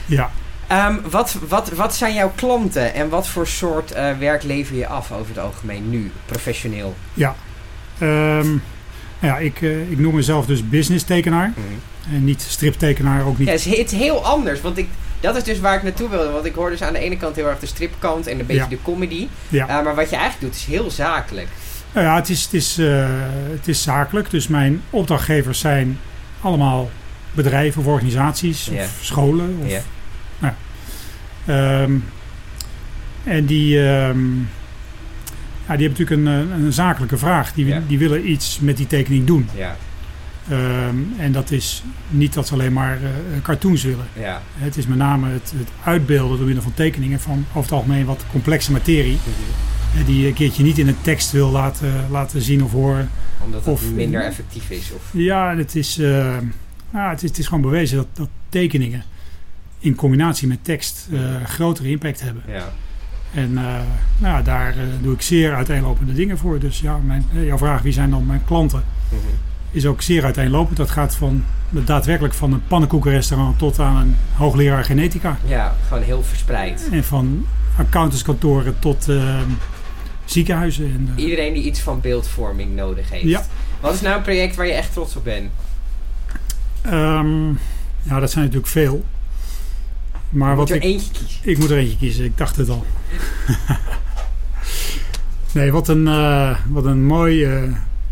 ja. 0.07 0.31
Ehm, 0.71 0.97
wat, 1.11 1.37
wat, 1.49 1.71
wat 1.71 1.95
zijn 1.95 2.15
jouw 2.15 2.33
klanten 2.35 2.95
en 2.95 3.09
wat 3.09 3.29
voor 3.29 3.47
soort 3.47 3.93
eh, 3.93 4.19
werk 4.19 4.43
lever 4.43 4.77
je 4.77 4.87
af 4.87 5.13
over 5.13 5.29
het 5.29 5.39
algemeen 5.39 5.91
nu, 5.91 6.11
professioneel? 6.27 6.95
Ja. 7.15 7.35
Ehm, 7.99 8.49
nou 8.49 8.61
ja, 9.21 9.39
ik, 9.39 9.63
eh, 9.63 9.91
ik 9.91 9.99
noem 9.99 10.15
mezelf 10.15 10.47
dus 10.47 10.69
business 10.69 11.05
tekenaar. 11.05 11.53
En 12.13 12.25
niet 12.25 12.43
striptekenaar, 12.43 13.25
ook 13.25 13.39
niet. 13.39 13.47
Ja, 13.47 13.53
het 13.55 13.67
is, 13.67 13.79
het 13.79 13.93
is 13.93 13.99
heel 13.99 14.25
anders, 14.25 14.61
want 14.61 14.79
ik, 14.79 14.89
dat 15.21 15.37
is 15.37 15.43
dus 15.43 15.61
waar 15.61 15.77
ik 15.77 15.83
naartoe 15.83 16.09
wilde. 16.09 16.31
Want 16.31 16.45
ik 16.45 16.55
hoor 16.55 16.71
dus 16.71 16.83
aan 16.83 16.93
de 16.93 16.99
ene 16.99 17.17
kant 17.17 17.37
heel 17.37 17.47
erg 17.49 17.59
de 17.59 17.67
stripkant 17.67 18.27
en 18.27 18.39
een 18.41 18.47
beetje 18.47 18.63
Ja. 18.63 18.69
de 18.69 18.83
comedy. 18.83 19.29
Ja. 19.49 19.69
Eh, 19.69 19.85
maar 19.85 19.95
wat 19.95 20.11
je 20.11 20.17
eigenlijk 20.17 20.53
doet 20.53 20.61
is 20.61 20.75
heel 20.75 20.91
zakelijk. 20.91 21.49
Nou 21.93 22.07
ja, 22.07 22.15
het 22.15 22.29
is, 22.29 22.43
het, 22.45 22.53
is, 22.55 22.77
het 23.51 23.69
is 23.69 23.83
zakelijk. 23.83 24.31
Dus 24.31 24.49
mijn 24.49 24.83
opdrachtgevers 24.91 25.59
zijn 25.61 25.99
allemaal 26.41 26.91
bedrijven 27.33 27.81
of 27.81 27.87
organisaties 27.87 28.69
of 28.69 28.99
scholen. 29.01 29.59
Of. 29.65 29.83
Ehm, 31.50 31.93
en 33.25 33.44
die, 33.47 33.76
ehm, 33.88 34.37
ja, 35.67 35.76
die 35.76 35.87
hebben 35.88 36.06
natuurlijk 36.06 36.11
een, 36.11 36.26
eh, 36.58 36.64
een 36.64 36.73
zakelijke 36.73 37.19
vraag. 37.19 37.52
Die, 37.52 37.67
Ja. 37.67 37.82
die 37.87 37.99
willen 37.99 38.31
iets 38.31 38.58
met 38.61 38.76
die 38.76 38.87
tekening 38.87 39.26
doen. 39.26 39.49
Ja, 39.56 39.76
Ehm, 40.49 40.97
en 41.19 41.32
dat 41.32 41.50
is 41.50 41.82
niet 42.08 42.35
dat 42.35 42.47
ze 42.47 42.52
alleen 42.55 42.73
maar 42.73 42.94
eh, 43.02 43.08
cartoons 43.43 43.82
willen. 43.82 44.06
ja. 44.12 44.43
Het 44.55 44.76
is 44.76 44.87
met 44.87 44.99
name 44.99 45.29
het, 45.31 45.52
het 45.56 45.69
uitbeelden 45.85 46.37
door 46.37 46.47
middel 46.47 46.62
van 46.62 46.75
tekeningen 46.75 47.20
van 47.20 47.44
over 47.49 47.62
het 47.62 47.73
algemeen 47.73 48.05
wat 48.05 48.25
complexe 48.31 48.73
materie. 48.73 49.19
Mhm. 49.94 50.05
Die 50.06 50.20
je 50.20 50.26
een 50.26 50.35
keertje 50.35 50.62
niet 50.62 50.79
in 50.79 50.88
een 50.88 51.00
tekst 51.00 51.31
wil 51.32 51.50
laten, 51.50 51.93
laten 52.11 52.43
zien 52.43 52.64
of 52.64 52.70
horen. 52.73 53.11
Omdat 53.44 53.64
het 53.64 53.75
Of- 53.75 53.93
minder 53.93 54.23
effectief 54.25 54.70
is. 54.70 54.91
Of, 54.94 55.02
Ja, 55.12 55.56
het 55.56 55.75
is, 55.76 55.97
nou, 55.97 57.11
het 57.11 57.23
is, 57.23 57.29
het 57.29 57.38
is 57.38 57.47
gewoon 57.47 57.62
bewezen 57.62 57.97
dat, 57.97 58.06
dat 58.12 58.29
tekeningen 58.49 59.02
in 59.82 59.94
combinatie 59.94 60.49
met 60.49 60.65
tekst 60.65 61.09
eh, 61.12 61.19
grotere 61.44 61.88
impact 61.91 62.21
hebben. 62.21 62.43
ja. 62.47 62.73
En 63.35 63.59
eh, 63.59 63.65
nou, 64.19 64.44
daar 64.44 64.71
eh, 64.77 64.82
doe 65.03 65.15
ik 65.15 65.23
zeer 65.23 65.55
uiteenlopende 65.55 66.12
dingen 66.12 66.38
voor. 66.38 66.59
Dus 66.59 66.81
ja, 66.81 66.97
mijn, 66.97 67.25
jouw 67.32 67.59
vraag 67.59 67.82
wie 67.82 67.93
zijn 67.93 68.11
dan 68.11 68.27
mijn 68.27 68.44
klanten 68.44 68.82
Mhm. 69.09 69.21
is 69.71 69.87
ook 69.87 70.03
zeer 70.03 70.25
uiteenlopend. 70.25 70.77
Dat 70.77 70.91
gaat 70.91 71.15
van 71.17 71.44
daadwerkelijk 71.71 72.35
van 72.35 72.53
een 72.53 72.62
pannenkoekenrestaurant 72.67 73.59
tot 73.59 73.79
aan 73.79 73.97
een 73.97 74.17
hoogleraar 74.35 74.85
genetica. 74.85 75.38
ja, 75.47 75.75
gewoon 75.88 76.02
heel 76.02 76.23
verspreid. 76.23 76.88
En 76.93 77.05
van 77.05 77.47
accountantskantoren 77.76 78.78
tot 78.78 79.09
ziekenhuizen. 80.25 80.85
En, 80.85 81.12
Iedereen 81.16 81.55
die 81.55 81.62
iets 81.62 81.81
van 81.81 82.00
beeldvorming 82.00 82.75
nodig 82.76 83.11
heeft. 83.11 83.25
Ja. 83.25 83.43
Wat 83.81 83.95
is 83.95 84.00
nou 84.00 84.16
een 84.16 84.23
project 84.23 84.57
waar 84.57 84.66
je 84.66 84.73
echt 84.73 84.93
trots 84.93 85.16
op 85.16 85.25
bent? 85.25 85.50
ehm, 86.83 87.49
ja, 88.02 88.21
dat 88.21 88.31
zijn 88.31 88.45
natuurlijk 88.45 88.73
veel. 88.73 89.05
Maar 90.31 90.49
Moet 90.49 90.59
wat 90.59 90.71
er 90.71 90.77
ik, 90.77 90.83
eentje 90.83 91.11
kiezen. 91.13 91.41
ik 91.43 91.59
moet 91.59 91.71
er 91.71 91.77
eentje 91.79 91.97
kiezen, 91.97 92.25
ik 92.25 92.39
dacht 92.39 92.57
het 92.57 92.69
al. 92.69 92.85
nee, 95.55 95.73
wat 95.73 95.89
een, 95.89 96.09
eh, 96.09 96.57
wat 96.69 96.85
een 96.85 97.05
mooi 97.05 97.45
eh, 97.45 97.63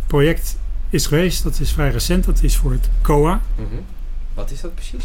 project 0.06 0.58
is 0.90 1.06
geweest. 1.06 1.42
Dat 1.42 1.60
is 1.60 1.72
vrij 1.72 1.90
recent. 1.90 2.24
Dat 2.24 2.42
is 2.42 2.56
voor 2.56 2.72
het 2.72 2.88
COA, 3.02 3.40
Mhm. 3.54 3.66
Wat 4.34 4.50
is 4.50 4.60
dat 4.60 4.74
precies? 4.74 5.04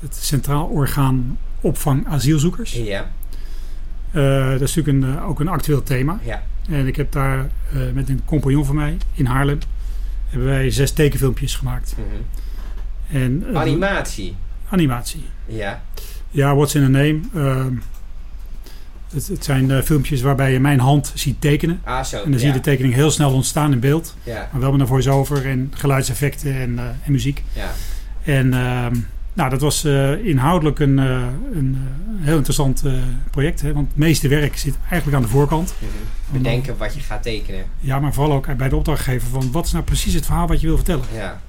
het 0.00 0.16
Centraal 0.16 0.66
Orgaan 0.66 1.38
Opvang 1.60 2.06
Asielzoekers. 2.08 2.72
Ja, 2.72 3.10
Eh, 4.10 4.50
dat 4.50 4.60
is 4.60 4.74
natuurlijk 4.74 5.06
een, 5.06 5.20
ook 5.22 5.40
een 5.40 5.48
actueel 5.48 5.82
thema. 5.82 6.18
ja. 6.22 6.42
En 6.68 6.86
ik 6.86 6.96
heb 6.96 7.12
daar 7.12 7.38
eh, 7.72 7.78
met 7.94 8.08
een 8.08 8.20
compagnon 8.24 8.64
van 8.64 8.74
mij 8.74 8.96
in 9.12 9.26
Haarlem... 9.26 9.58
hebben 10.28 10.48
wij 10.48 10.70
zes 10.70 10.92
tekenfilmpjes 10.92 11.54
gemaakt. 11.54 11.94
Mhm. 11.96 13.16
En, 13.16 13.46
Animatie. 13.56 14.36
Animatie. 14.68 15.24
Ja, 15.46 15.82
Ja, 16.34 16.54
what's 16.54 16.74
in 16.74 16.82
a 16.82 16.88
name? 16.88 17.20
Ehm, 17.34 17.72
het, 19.12 19.26
het 19.26 19.44
zijn 19.44 19.70
eh, 19.70 19.82
filmpjes 19.82 20.20
waarbij 20.20 20.52
je 20.52 20.60
mijn 20.60 20.80
hand 20.80 21.12
ziet 21.14 21.40
tekenen. 21.40 21.80
ah 21.84 22.04
zo. 22.04 22.16
En 22.16 22.22
dan 22.22 22.32
ja. 22.32 22.38
zie 22.38 22.46
je 22.46 22.52
de 22.52 22.60
tekening 22.60 22.94
heel 22.94 23.10
snel 23.10 23.32
ontstaan 23.32 23.72
in 23.72 23.80
beeld. 23.80 24.16
Ja, 24.22 24.48
Maar 24.52 24.60
wel 24.60 24.70
met 24.72 24.80
een 24.80 24.86
voice-over 24.86 25.46
en 25.46 25.72
geluidseffecten 25.74 26.54
en, 26.54 26.78
eh, 26.78 26.84
en 26.84 27.12
muziek. 27.12 27.42
ja. 27.52 27.70
En 28.24 28.54
ehm, 28.54 28.96
nou, 29.32 29.50
dat 29.50 29.60
was 29.60 29.84
eh, 29.84 30.26
inhoudelijk 30.26 30.78
een, 30.78 30.96
een 30.98 31.78
heel 32.20 32.36
interessant 32.36 32.82
project. 33.30 33.60
Hè? 33.60 33.72
Want 33.72 33.88
het 33.88 33.96
meeste 33.96 34.28
werk 34.28 34.56
zit 34.56 34.74
eigenlijk 34.88 35.16
aan 35.16 35.22
de 35.22 35.28
voorkant. 35.36 35.74
Mhm. 35.78 36.36
Bedenken 36.36 36.76
wat 36.76 36.94
je 36.94 37.00
gaat 37.00 37.22
tekenen. 37.22 37.64
Ja, 37.80 38.00
maar 38.00 38.12
vooral 38.12 38.36
ook 38.36 38.56
bij 38.56 38.68
de 38.68 38.76
opdrachtgever 38.76 39.28
van 39.28 39.52
wat 39.52 39.66
is 39.66 39.72
nou 39.72 39.84
precies 39.84 40.14
het 40.14 40.26
verhaal 40.26 40.46
wat 40.46 40.60
je 40.60 40.66
wil 40.66 40.76
vertellen. 40.76 41.04
Ja? 41.14 41.40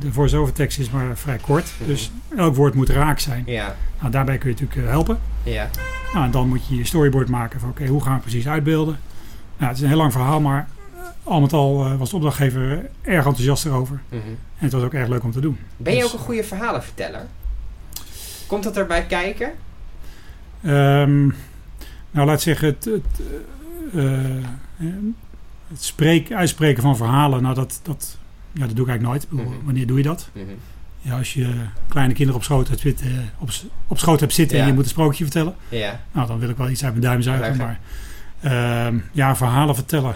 De 0.00 0.12
voice-over 0.12 0.52
tekst 0.52 0.78
is 0.78 0.90
maar 0.90 1.16
vrij 1.16 1.36
kort. 1.38 1.72
Mhm. 1.78 1.88
Dus 1.88 2.10
elk 2.36 2.54
woord 2.56 2.74
moet 2.74 2.88
raak 2.88 3.18
zijn. 3.18 3.42
ja, 3.46 3.76
Nou, 3.98 4.10
daarbij 4.12 4.38
kun 4.38 4.48
je 4.50 4.54
natuurlijk 4.60 4.86
eh, 4.86 4.92
helpen. 4.92 5.18
ja. 5.42 5.70
Nou, 6.12 6.24
en 6.24 6.30
dan 6.30 6.48
moet 6.48 6.66
je 6.66 6.76
je 6.76 6.84
storyboard 6.84 7.28
maken 7.28 7.60
van 7.60 7.68
oké, 7.68 7.86
hoe 7.86 8.02
gaan 8.02 8.14
we 8.16 8.20
precies 8.20 8.48
uitbeelden. 8.48 8.98
Nou, 9.56 9.68
het 9.68 9.76
is 9.76 9.82
een 9.82 9.88
heel 9.88 9.96
lang 9.98 10.12
verhaal, 10.12 10.40
maar 10.40 10.68
al 11.22 11.40
met 11.40 11.52
al 11.52 11.84
eh, 11.84 11.96
was 11.96 12.10
de 12.10 12.16
opdrachtgever 12.16 12.88
erg 13.02 13.24
enthousiast 13.26 13.64
erover. 13.64 14.00
Mhm. 14.08 14.16
En 14.26 14.64
het 14.64 14.72
was 14.72 14.82
ook 14.82 14.94
erg 14.94 15.08
leuk 15.08 15.22
om 15.24 15.32
te 15.32 15.40
doen. 15.40 15.58
Ben 15.76 15.92
je 15.94 15.98
Dus- 16.00 16.08
ook 16.08 16.18
een 16.18 16.24
goede 16.24 16.44
verhalenverteller? 16.44 17.26
Komt 18.46 18.62
dat 18.64 18.76
erbij 18.76 19.06
kijken? 19.06 19.50
Ehm, 20.62 21.20
nou, 22.10 22.26
laat 22.26 22.34
ik 22.36 22.40
zeggen, 22.40 22.68
het, 22.68 22.84
het, 22.84 23.20
eh, 23.94 24.36
eh, 24.36 24.44
het 25.68 25.82
spreek, 25.84 26.32
uitspreken 26.32 26.82
van 26.82 26.96
verhalen, 26.96 27.42
nou, 27.42 27.54
dat, 27.54 27.80
dat, 27.82 28.18
ja, 28.52 28.66
dat 28.66 28.76
doe 28.76 28.84
ik 28.84 28.90
eigenlijk 28.90 29.02
nooit. 29.02 29.46
Mhm. 29.46 29.64
Wanneer 29.64 29.86
doe 29.86 29.96
je 29.96 30.02
dat? 30.02 30.28
Mhm. 30.32 30.44
Ja, 31.00 31.16
als 31.18 31.34
je 31.34 31.54
kleine 31.88 32.12
kinderen 32.12 32.40
op 32.40 32.44
schoot 32.44 32.68
hebt 32.68 32.80
zitten, 32.80 33.30
op, 33.38 33.50
op 33.86 33.98
schoot 33.98 34.20
hebt 34.20 34.32
zitten 34.34 34.56
Ja. 34.56 34.62
en 34.62 34.68
je 34.68 34.74
moet 34.74 34.84
een 34.84 34.90
sprookje 34.90 35.24
vertellen, 35.24 35.54
Ja. 35.68 36.00
nou, 36.12 36.26
dan 36.26 36.38
wil 36.38 36.48
ik 36.48 36.56
wel 36.56 36.68
iets 36.68 36.84
uit 36.84 36.92
mijn 36.92 37.04
duim 37.04 37.22
zuigen. 37.22 37.56
Maar 37.56 37.80
ehm, 38.40 38.98
ja, 39.12 39.36
verhalen 39.36 39.74
vertellen. 39.74 40.14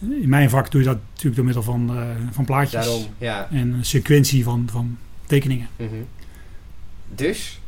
In 0.00 0.28
mijn 0.28 0.50
vak 0.50 0.70
doe 0.70 0.80
je 0.80 0.86
dat 0.86 0.98
natuurlijk 1.08 1.36
door 1.36 1.44
middel 1.44 1.62
van, 1.62 1.96
eh, 1.96 2.02
van 2.30 2.44
plaatjes 2.44 2.84
Daarom, 2.84 3.06
ja. 3.18 3.48
en 3.50 3.72
een 3.72 3.84
sequentie 3.84 4.44
van, 4.44 4.68
van 4.70 4.98
tekeningen. 5.26 5.68
Mhm. 5.76 5.88
Dus? 7.14 7.60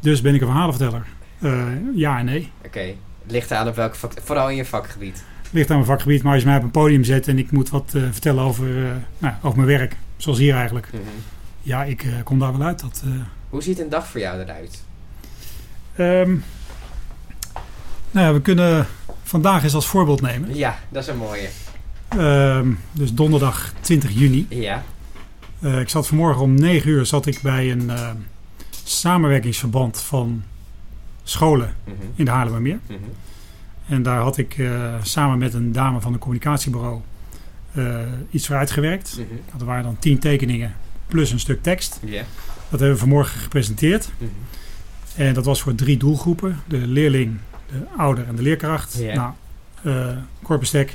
Dus 0.00 0.20
ben 0.20 0.34
ik 0.34 0.40
een 0.40 0.46
verhalenverteller? 0.46 1.06
Eh, 1.38 1.66
ja 1.94 2.18
en 2.18 2.24
nee. 2.24 2.50
Oké. 2.64 2.80
Het 3.22 3.30
ligt 3.30 3.50
eraan 3.50 3.68
op 3.68 3.74
welk 3.76 3.94
vak, 3.94 4.12
vooral 4.22 4.50
in 4.50 4.56
je 4.56 4.64
vakgebied. 4.64 5.24
Ligt 5.52 5.70
aan 5.70 5.76
mijn 5.76 5.88
vakgebied, 5.88 6.22
maar 6.22 6.32
als 6.32 6.42
je 6.42 6.48
mij 6.48 6.56
op 6.56 6.62
een 6.62 6.70
podium 6.70 7.04
zet 7.04 7.28
en 7.28 7.38
ik 7.38 7.50
moet 7.50 7.70
wat 7.70 7.92
eh, 7.94 8.02
vertellen 8.10 8.42
over, 8.44 8.84
eh, 8.86 8.90
nou, 9.18 9.34
over 9.42 9.56
mijn 9.56 9.78
werk, 9.78 9.96
zoals 10.16 10.38
hier 10.38 10.54
eigenlijk. 10.54 10.88
Mhm. 10.92 11.02
Ja, 11.62 11.84
ik 11.84 12.02
eh, 12.02 12.12
kom 12.24 12.38
daar 12.38 12.58
wel 12.58 12.66
uit. 12.66 12.80
Dat, 12.80 13.02
Hoe 13.48 13.62
ziet 13.62 13.80
een 13.80 13.88
dag 13.88 14.06
voor 14.06 14.20
jou 14.20 14.40
eruit? 14.40 14.82
ehm, 15.96 16.36
nou 18.10 18.26
ja, 18.26 18.32
we 18.32 18.40
kunnen 18.40 18.86
vandaag 19.22 19.62
eens 19.62 19.74
als 19.74 19.86
voorbeeld 19.86 20.20
nemen. 20.20 20.54
Ja, 20.56 20.78
dat 20.88 21.02
is 21.02 21.08
een 21.08 21.16
mooie. 21.16 21.48
Ehm, 22.08 22.68
dus 22.92 23.12
donderdag 23.14 23.72
20 23.80 24.10
juni. 24.10 24.46
Ja. 24.48 24.82
Ik 25.60 25.88
zat 25.88 26.06
vanmorgen 26.06 26.42
om 26.42 26.54
9 26.54 26.90
uur 26.90 27.06
zat 27.06 27.26
ik 27.26 27.40
bij 27.42 27.70
een 27.70 27.90
samenwerkingsverband 28.84 30.00
van 30.00 30.42
scholen 31.22 31.74
Mhm. 31.84 31.94
in 32.14 32.24
de 32.24 32.30
Haarlemmermeer. 32.30 32.78
Mhm. 32.86 32.98
En 33.88 34.02
daar 34.02 34.20
had 34.20 34.36
ik 34.36 34.58
eh, 34.58 34.94
samen 35.02 35.38
met 35.38 35.54
een 35.54 35.72
dame 35.72 36.00
van 36.00 36.12
een 36.12 36.18
communicatiebureau 36.18 37.00
eh, 37.72 37.96
iets 38.30 38.46
voor 38.46 38.56
uitgewerkt. 38.56 39.16
Mhm. 39.18 39.26
Dat 39.56 39.66
waren 39.66 39.82
dan 39.82 39.96
10 39.98 40.18
tekeningen 40.18 40.74
plus 41.06 41.30
een 41.32 41.40
stuk 41.40 41.62
tekst. 41.62 42.00
Dat 42.70 42.80
hebben 42.80 42.90
we 42.92 42.96
vanmorgen 42.98 43.40
gepresenteerd. 43.40 44.10
Mhm. 44.18 44.30
En 45.16 45.34
dat 45.34 45.44
was 45.44 45.62
voor 45.62 45.74
drie 45.74 45.96
doelgroepen. 45.96 46.60
De 46.68 46.76
leerling, 46.86 47.38
de 47.66 47.78
ouder 47.96 48.26
en 48.26 48.36
de 48.36 48.42
leerkracht. 48.42 49.00
Nou, 49.14 49.32
Tech. 50.70 50.94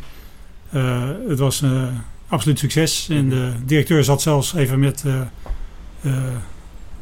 eh, 0.72 1.10
het 1.28 1.40
was 1.40 1.62
een 1.62 1.90
absoluut 2.28 2.60
succes. 2.60 3.08
En 3.10 3.26
Mhm. 3.28 3.30
de 3.36 3.54
directeur 3.66 4.04
zat 4.04 4.22
zelfs 4.22 4.54
even 4.54 4.80
met 4.80 5.04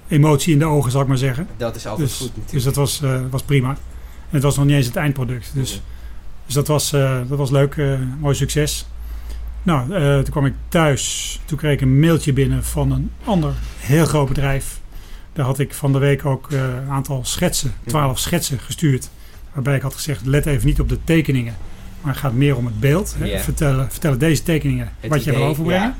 emotie 0.07 0.53
in 0.53 0.59
de 0.59 0.65
ogen, 0.65 0.91
zal 0.91 1.01
ik 1.01 1.07
maar 1.07 1.17
zeggen. 1.17 1.47
Dat 1.57 1.75
is 1.75 1.87
altijd 1.87 2.07
Dus, 2.07 2.17
goed 2.17 2.27
natuurlijk. 2.27 2.51
dus 2.53 2.63
dat 2.63 2.75
was, 2.75 3.01
was 3.29 3.43
prima. 3.43 3.77
En 4.35 4.41
het 4.41 4.49
was 4.49 4.55
nog 4.57 4.65
niet 4.65 4.75
eens 4.75 4.85
het 4.85 4.95
eindproduct. 4.95 5.51
Dus, 5.53 5.81
dus 6.45 6.53
dat, 6.55 6.67
was, 6.67 6.93
eh, 6.93 7.17
dat 7.27 7.37
was 7.37 7.51
leuk. 7.51 7.75
eh, 7.77 7.99
mooi 8.19 8.35
succes. 8.35 8.85
Nou, 9.63 9.93
eh, 9.93 10.13
toen 10.15 10.29
kwam 10.31 10.45
ik 10.45 10.53
thuis. 10.67 11.39
Toen 11.45 11.57
kreeg 11.57 11.73
ik 11.73 11.81
een 11.81 11.99
mailtje 11.99 12.33
binnen 12.33 12.63
van 12.63 12.91
een 12.91 13.11
ander 13.23 13.53
heel 13.79 14.05
groot 14.05 14.27
bedrijf. 14.27 14.79
Daar 15.33 15.45
had 15.45 15.59
ik 15.59 15.73
van 15.73 15.93
de 15.93 15.99
week 15.99 16.25
ook 16.25 16.51
een 16.51 16.89
aantal 16.89 17.19
schetsen, 17.25 17.73
twaalf 17.85 18.19
schetsen 18.19 18.59
gestuurd. 18.59 19.09
Waarbij 19.53 19.75
ik 19.75 19.81
had 19.81 19.93
gezegd, 19.93 20.25
let 20.25 20.45
even 20.45 20.67
niet 20.67 20.79
op 20.79 20.89
de 20.89 20.97
tekeningen. 21.03 21.55
Maar 22.01 22.11
het 22.11 22.21
gaat 22.21 22.33
meer 22.33 22.55
om 22.55 22.65
het 22.65 22.79
beeld. 22.79 23.15
Hè. 23.17 23.25
Ja. 23.25 23.39
Vertellen, 23.39 23.91
vertellen 23.91 24.19
deze 24.19 24.43
tekeningen 24.43 24.89
Het 24.99 25.09
wat 25.11 25.23
je 25.23 25.31
wil 25.31 25.43
overbrengen. 25.43 25.87
ja. 25.87 25.95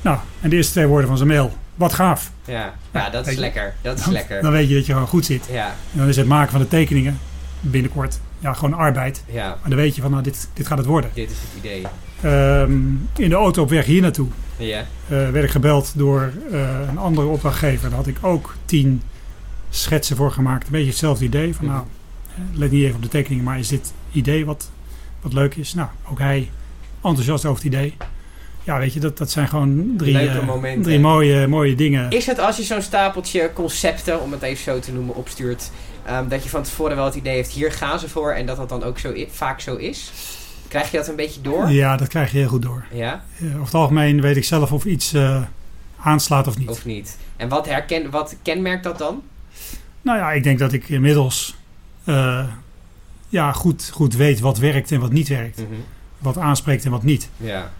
Nou, 0.00 0.18
en 0.40 0.50
de 0.50 0.56
eerste 0.56 0.72
twee 0.72 0.86
woorden 0.86 1.08
van 1.08 1.16
zijn 1.16 1.28
mail. 1.28 1.56
Wat 1.74 1.92
gaaf. 1.92 2.30
Ja. 2.44 2.74
ja, 2.92 3.10
dat 3.10 3.26
is 3.26 3.36
lekker. 3.36 3.74
Dat 3.82 3.98
is 3.98 4.04
Dan, 4.04 4.12
lekker. 4.12 4.42
dan 4.42 4.52
weet 4.52 4.68
je 4.68 4.74
dat 4.74 4.86
je 4.86 4.92
gewoon 4.92 5.08
goed 5.08 5.24
zit. 5.24 5.48
Ja, 5.50 5.66
En 5.92 5.98
dan 5.98 6.08
is 6.08 6.16
het 6.16 6.26
maken 6.26 6.50
van 6.50 6.60
de 6.60 6.68
tekeningen 6.68 7.18
binnenkort 7.70 8.18
ja, 8.38 8.52
gewoon 8.52 8.74
arbeid. 8.74 9.22
ja. 9.32 9.46
Maar 9.60 9.68
dan 9.70 9.78
weet 9.78 9.94
je 9.94 10.02
van, 10.02 10.10
nou, 10.10 10.22
dit, 10.22 10.48
dit 10.54 10.66
gaat 10.66 10.78
het 10.78 10.86
worden. 10.86 11.10
Dit 11.14 11.30
is 11.30 11.36
het 11.40 11.64
idee. 11.64 11.82
Ehm, 12.22 12.72
in 13.16 13.28
de 13.28 13.34
auto 13.34 13.62
op 13.62 13.68
weg 13.70 13.84
hier 13.84 14.02
naartoe 14.02 14.28
Ja. 14.56 14.78
eh, 14.78 14.84
werd 15.08 15.44
ik 15.44 15.50
gebeld 15.50 15.92
door 15.96 16.32
eh, 16.52 16.60
een 16.88 16.98
andere 16.98 17.26
opdrachtgever. 17.26 17.88
Daar 17.88 17.98
had 17.98 18.06
ik 18.06 18.16
ook 18.20 18.54
tien 18.64 19.02
schetsen 19.70 20.16
voor 20.16 20.32
gemaakt. 20.32 20.66
Een 20.66 20.72
beetje 20.72 20.88
hetzelfde 20.88 21.24
idee. 21.24 21.54
Van, 21.54 21.66
nou, 21.66 21.84
let 22.52 22.70
niet 22.70 22.82
even 22.84 22.96
op 22.96 23.02
de 23.02 23.08
tekeningen, 23.08 23.44
maar 23.44 23.58
is 23.58 23.68
dit 23.68 23.92
idee 24.12 24.46
wat, 24.46 24.70
wat 25.20 25.32
leuk 25.32 25.54
is? 25.54 25.74
Nou, 25.74 25.88
ook 26.10 26.18
hij 26.18 26.50
enthousiast 27.02 27.44
over 27.44 27.64
het 27.64 27.72
idee. 27.74 27.96
Ja, 28.62 28.78
weet 28.78 28.92
je, 28.92 29.00
dat, 29.00 29.18
dat 29.18 29.30
zijn 29.30 29.48
gewoon 29.48 29.94
drie, 29.96 30.18
eh, 30.18 30.72
drie 30.82 31.00
mooie, 31.00 31.46
mooie 31.46 31.74
dingen. 31.74 32.10
Is 32.10 32.26
het 32.26 32.38
als 32.38 32.56
je 32.56 32.62
zo'n 32.62 32.82
stapeltje 32.82 33.50
concepten, 33.54 34.20
om 34.22 34.32
het 34.32 34.42
even 34.42 34.62
zo 34.64 34.78
te 34.78 34.92
noemen, 34.92 35.14
opstuurt, 35.14 35.70
ehm, 36.06 36.28
dat 36.28 36.42
je 36.42 36.48
van 36.48 36.62
tevoren 36.62 36.96
wel 36.96 37.04
het 37.04 37.14
idee 37.14 37.34
heeft, 37.34 37.50
hier 37.50 37.72
gaan 37.72 37.98
ze 37.98 38.08
voor 38.08 38.32
en 38.32 38.46
dat 38.46 38.56
dat 38.56 38.68
dan 38.68 38.82
ook 38.82 38.98
zo 38.98 39.12
vaak 39.30 39.60
zo 39.60 39.76
is? 39.76 40.12
Krijg 40.68 40.90
je 40.90 40.96
dat 40.96 41.08
een 41.08 41.16
beetje 41.16 41.40
door? 41.40 41.70
Ja, 41.70 41.96
dat 41.96 42.08
krijg 42.08 42.32
je 42.32 42.38
heel 42.38 42.48
goed 42.48 42.62
door. 42.62 42.84
Ja? 42.92 43.24
Eh, 43.38 43.46
over 43.46 43.64
het 43.64 43.74
algemeen 43.74 44.20
weet 44.20 44.36
ik 44.36 44.44
zelf 44.44 44.72
of 44.72 44.84
iets 44.84 45.12
eh, 45.12 45.42
aanslaat 46.00 46.46
of 46.46 46.58
niet. 46.58 46.68
Of 46.68 46.84
niet? 46.84 47.16
En 47.36 47.48
wat, 47.48 47.66
herken, 47.66 48.10
wat 48.10 48.36
kenmerkt 48.42 48.84
dat 48.84 48.98
dan? 48.98 49.22
Nou 50.02 50.18
ja, 50.18 50.32
ik 50.32 50.42
denk 50.42 50.58
dat 50.58 50.72
ik 50.72 50.88
inmiddels 50.88 51.56
eh, 52.04 52.46
ja, 53.28 53.52
goed, 53.52 53.90
goed 53.92 54.14
weet 54.14 54.40
wat 54.40 54.58
werkt 54.58 54.92
en 54.92 55.00
wat 55.00 55.12
niet 55.12 55.28
werkt. 55.28 55.56
Mhm. 55.56 55.80
Wat 56.18 56.38
aanspreekt 56.38 56.84
en 56.84 56.90
wat 56.90 57.02
niet. 57.02 57.28
Ja, 57.36 57.70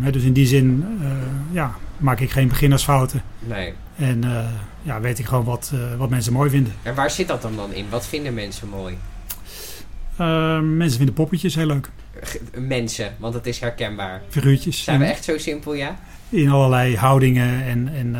hè, 0.00 0.10
dus 0.10 0.22
in 0.22 0.32
die 0.32 0.46
zin 0.46 0.84
eh, 1.02 1.10
ja, 1.50 1.74
maak 1.96 2.20
ik 2.20 2.30
geen 2.30 2.48
beginnersfouten. 2.48 3.22
nee. 3.38 3.72
En 3.96 4.24
eh, 4.24 4.44
ja, 4.82 5.00
weet 5.00 5.18
ik 5.18 5.26
gewoon 5.26 5.44
wat, 5.44 5.70
eh, 5.74 5.96
wat 5.98 6.10
mensen 6.10 6.32
mooi 6.32 6.50
vinden. 6.50 6.72
En 6.82 6.94
waar 6.94 7.10
zit 7.10 7.28
dat 7.28 7.42
dan 7.42 7.56
dan 7.56 7.72
in? 7.72 7.86
Wat 7.90 8.06
vinden 8.06 8.34
mensen 8.34 8.68
mooi? 8.68 8.98
Ehm, 10.16 10.76
mensen 10.76 10.96
vinden 10.96 11.14
poppetjes 11.14 11.54
heel 11.54 11.66
leuk. 11.66 11.90
Mensen, 12.54 13.14
want 13.18 13.34
het 13.34 13.46
is 13.46 13.60
herkenbaar. 13.60 14.22
Figuurtjes. 14.28 14.84
Zijn 14.84 14.98
we 14.98 15.04
echt 15.04 15.24
zo 15.24 15.38
simpel, 15.38 15.74
ja? 15.74 15.98
in 16.28 16.50
allerlei 16.50 16.96
houdingen. 16.96 17.64
En, 17.64 17.94
en, 17.94 18.16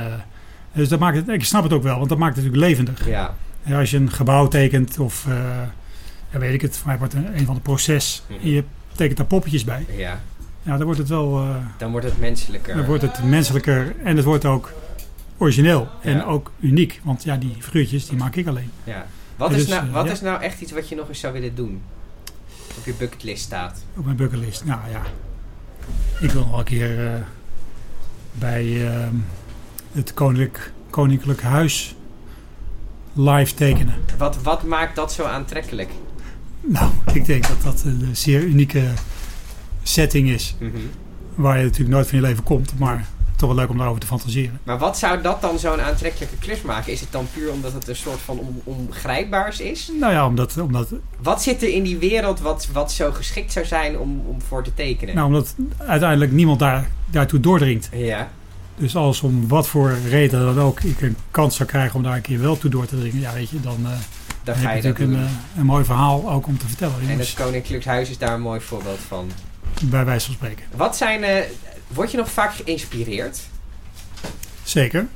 dus 0.73 0.89
dat 0.89 0.99
maakt 0.99 1.17
het, 1.17 1.29
ik 1.29 1.45
snap 1.45 1.63
het 1.63 1.73
ook 1.73 1.83
wel, 1.83 1.97
want 1.97 2.09
dat 2.09 2.19
maakt 2.19 2.37
het 2.37 2.45
natuurlijk 2.45 2.71
levendig. 2.71 3.07
Ja. 3.09 3.35
Ja, 3.63 3.79
als 3.79 3.91
je 3.91 3.97
een 3.97 4.11
gebouw 4.11 4.49
tekent 4.49 4.99
of 4.99 5.27
ja, 6.33 6.39
weet 6.39 6.55
ik 6.55 6.61
het, 6.61 6.77
voor 6.77 6.87
mij 6.87 6.99
wordt 6.99 7.15
een, 7.15 7.39
een 7.39 7.47
van 7.47 7.55
de 7.55 7.61
proces. 7.61 8.23
Mhm. 8.29 8.41
En 8.41 8.51
je 8.51 8.65
tekent 8.93 9.17
daar 9.17 9.27
poppetjes 9.27 9.65
bij. 9.65 9.87
Ja, 9.97 10.21
Ja, 10.63 10.77
dan 10.77 10.85
wordt 10.85 10.99
het 10.99 11.09
wel 11.09 11.39
eh, 11.39 11.57
dan 11.79 11.91
wordt 11.91 12.07
het 12.07 12.19
menselijker. 12.19 12.77
dan 12.77 12.85
wordt 12.85 13.03
het 13.03 13.23
menselijker 13.25 13.95
en 14.05 14.17
het 14.17 14.25
wordt 14.25 14.45
ook 14.45 14.73
origineel 15.39 15.89
en 16.03 16.17
Ja. 16.17 16.25
ook 16.25 16.51
uniek. 16.61 17.01
Want 17.05 17.23
ja, 17.23 17.37
die 17.37 17.57
figuurtjes 17.59 18.09
die 18.09 18.19
maak 18.19 18.37
ik 18.37 18.47
alleen. 18.47 18.71
Ja. 18.85 19.07
Wat, 19.37 19.51
is, 19.51 19.57
dus, 19.57 19.69
nou, 19.69 19.87
eh, 19.87 19.93
wat 19.93 20.07
ja. 20.07 20.13
is 20.13 20.21
nou 20.21 20.43
echt 20.43 20.61
iets 20.61 20.73
wat 20.73 20.89
je 20.89 20.95
nog 20.95 21.09
eens 21.09 21.21
zou 21.21 21.33
willen 21.33 21.55
doen? 21.55 21.83
Op 22.79 22.85
je 22.85 22.95
bucketlist 22.99 23.43
staat. 23.43 23.85
op 23.97 24.05
mijn 24.05 24.17
bucketlist. 24.17 24.65
Nou 24.65 24.81
ja, 24.91 25.03
ik 26.21 26.31
wil 26.31 26.47
nog 26.47 26.59
een 26.59 26.65
keer 26.65 27.07
eh, 27.07 27.13
bij 28.33 28.87
ehm, 28.89 29.15
het 29.93 30.15
koninklijk, 30.15 30.73
koninklijk 30.91 31.43
huis 31.43 31.95
live 33.13 33.55
tekenen. 33.55 33.95
Wat, 34.19 34.43
wat 34.43 34.63
maakt 34.63 34.97
dat 34.97 35.13
zo 35.13 35.25
aantrekkelijk? 35.25 35.91
Nou, 36.61 36.91
ik 37.13 37.25
denk 37.25 37.49
dat 37.49 37.63
dat 37.63 37.83
een 37.85 38.09
zeer 38.13 38.43
unieke 38.43 38.85
setting 39.83 40.29
is. 40.29 40.55
Mhm. 40.59 40.77
Waar 41.35 41.57
je 41.59 41.63
natuurlijk 41.65 41.91
nooit 41.91 42.09
van 42.09 42.19
je 42.19 42.25
leven 42.25 42.43
komt, 42.43 42.79
maar 42.79 43.07
toch 43.37 43.49
wel 43.49 43.59
leuk 43.59 43.69
om 43.71 43.77
daarover 43.77 44.01
te 44.01 44.07
fantaseren. 44.07 44.61
Maar 44.63 44.79
wat 44.79 44.99
zou 44.99 45.23
dat 45.23 45.41
dan 45.41 45.59
zo'n 45.59 45.81
aantrekkelijke 45.81 46.37
klus 46.37 46.63
maken? 46.63 46.93
Is 46.93 47.01
het 47.01 47.13
dan 47.13 47.27
puur 47.35 47.53
omdat 47.53 47.73
het 47.73 47.89
een 47.89 47.97
soort 47.97 48.21
van 48.21 48.39
on, 48.39 48.61
ongrijpbaars 48.65 49.61
is? 49.61 49.91
Nou 50.01 50.13
ja, 50.13 50.27
omdat, 50.27 50.59
omdat, 50.59 50.89
Wat 51.23 51.43
zit 51.43 51.63
er 51.63 51.69
in 51.69 51.83
die 51.83 51.97
wereld 51.99 52.41
wat, 52.41 52.69
wat 52.73 52.93
zo 52.93 53.13
geschikt 53.13 53.53
zou 53.53 53.67
zijn 53.67 53.99
om, 53.99 54.23
om 54.27 54.43
voor 54.43 54.65
te 54.65 54.75
tekenen? 54.75 55.15
nou, 55.15 55.27
omdat 55.27 55.55
uiteindelijk 55.77 56.33
niemand 56.33 56.59
daar, 56.59 56.91
daartoe 57.11 57.41
doordringt. 57.41 57.89
ja, 57.93 58.31
Dus 58.77 58.97
als 58.97 59.21
om 59.21 59.49
wat 59.49 59.69
voor 59.69 59.97
reden 60.09 60.55
dan 60.55 60.65
ook 60.65 60.81
ik 60.81 61.01
een 61.01 61.17
kans 61.31 61.57
zou 61.57 61.69
krijgen 61.69 61.97
om 61.97 62.03
daar 62.03 62.17
een 62.17 62.23
keer 62.23 62.41
wel 62.41 62.59
toe 62.59 62.71
door 62.71 62.87
te 62.87 62.99
dringen, 62.99 63.21
ja, 63.21 63.33
weet 63.33 63.51
je, 63.51 63.61
dan, 63.61 63.77
eh, 63.85 63.91
dan 64.45 64.55
heb 64.55 64.65
ga 64.65 64.71
je 64.71 64.77
je 64.77 64.83
dat 64.83 64.99
natuurlijk 64.99 65.19
een, 65.21 65.27
eh, 65.27 65.59
een 65.59 65.67
mooi 65.67 65.85
verhaal 65.85 66.31
ook 66.31 66.47
om 66.47 66.59
te 66.59 66.67
vertellen. 66.67 66.95
en 67.09 67.19
het 67.19 67.35
Koninklijk 67.35 67.85
Huis 67.85 68.11
is 68.11 68.19
daar 68.19 68.35
een 68.35 68.41
mooi 68.41 68.61
voorbeeld 68.61 69.01
van. 69.09 69.31
Bij 69.81 70.05
wijze 70.05 70.27
van 70.27 70.35
spreken. 70.35 70.65
Wat 70.77 70.97
zijn... 70.97 71.25
eh 71.25 71.45
word 71.89 72.11
je 72.11 72.17
nog 72.17 72.31
vaak 72.31 72.55
geïnspireerd? 72.55 73.41
Zeker. 74.63 75.07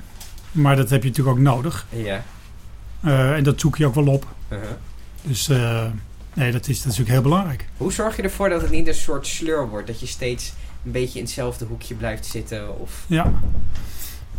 Maar 0.52 0.76
dat 0.76 0.90
heb 0.90 1.02
je 1.02 1.09
natuurlijk 1.09 1.37
ook 1.37 1.42
nodig. 1.42 1.87
Ja. 1.90 2.25
Eh, 3.00 3.33
en 3.37 3.42
dat 3.42 3.61
zoek 3.61 3.76
je 3.76 3.87
ook 3.87 3.94
wel 3.94 4.06
op. 4.06 4.26
Uh-huh. 4.49 4.68
Dus 5.23 5.49
eh, 5.49 5.85
nee, 6.35 6.52
dat 6.52 6.61
is, 6.61 6.76
dat 6.83 6.92
is 6.92 6.99
natuurlijk 6.99 7.11
heel 7.11 7.23
belangrijk. 7.23 7.68
Hoe 7.76 7.92
zorg 7.92 8.16
je 8.16 8.23
ervoor 8.23 8.49
dat 8.49 8.61
het 8.61 8.71
niet 8.71 8.87
een 8.87 8.94
soort 8.94 9.26
sleur 9.26 9.68
wordt? 9.68 9.87
Dat 9.87 10.00
je 10.00 10.06
steeds 10.06 10.52
een 10.85 10.90
beetje 10.92 11.18
in 11.18 11.25
hetzelfde 11.25 11.64
hoekje 11.64 11.94
blijft 11.94 12.26
zitten? 12.26 12.80
Of... 12.80 13.04
Ja. 13.06 13.33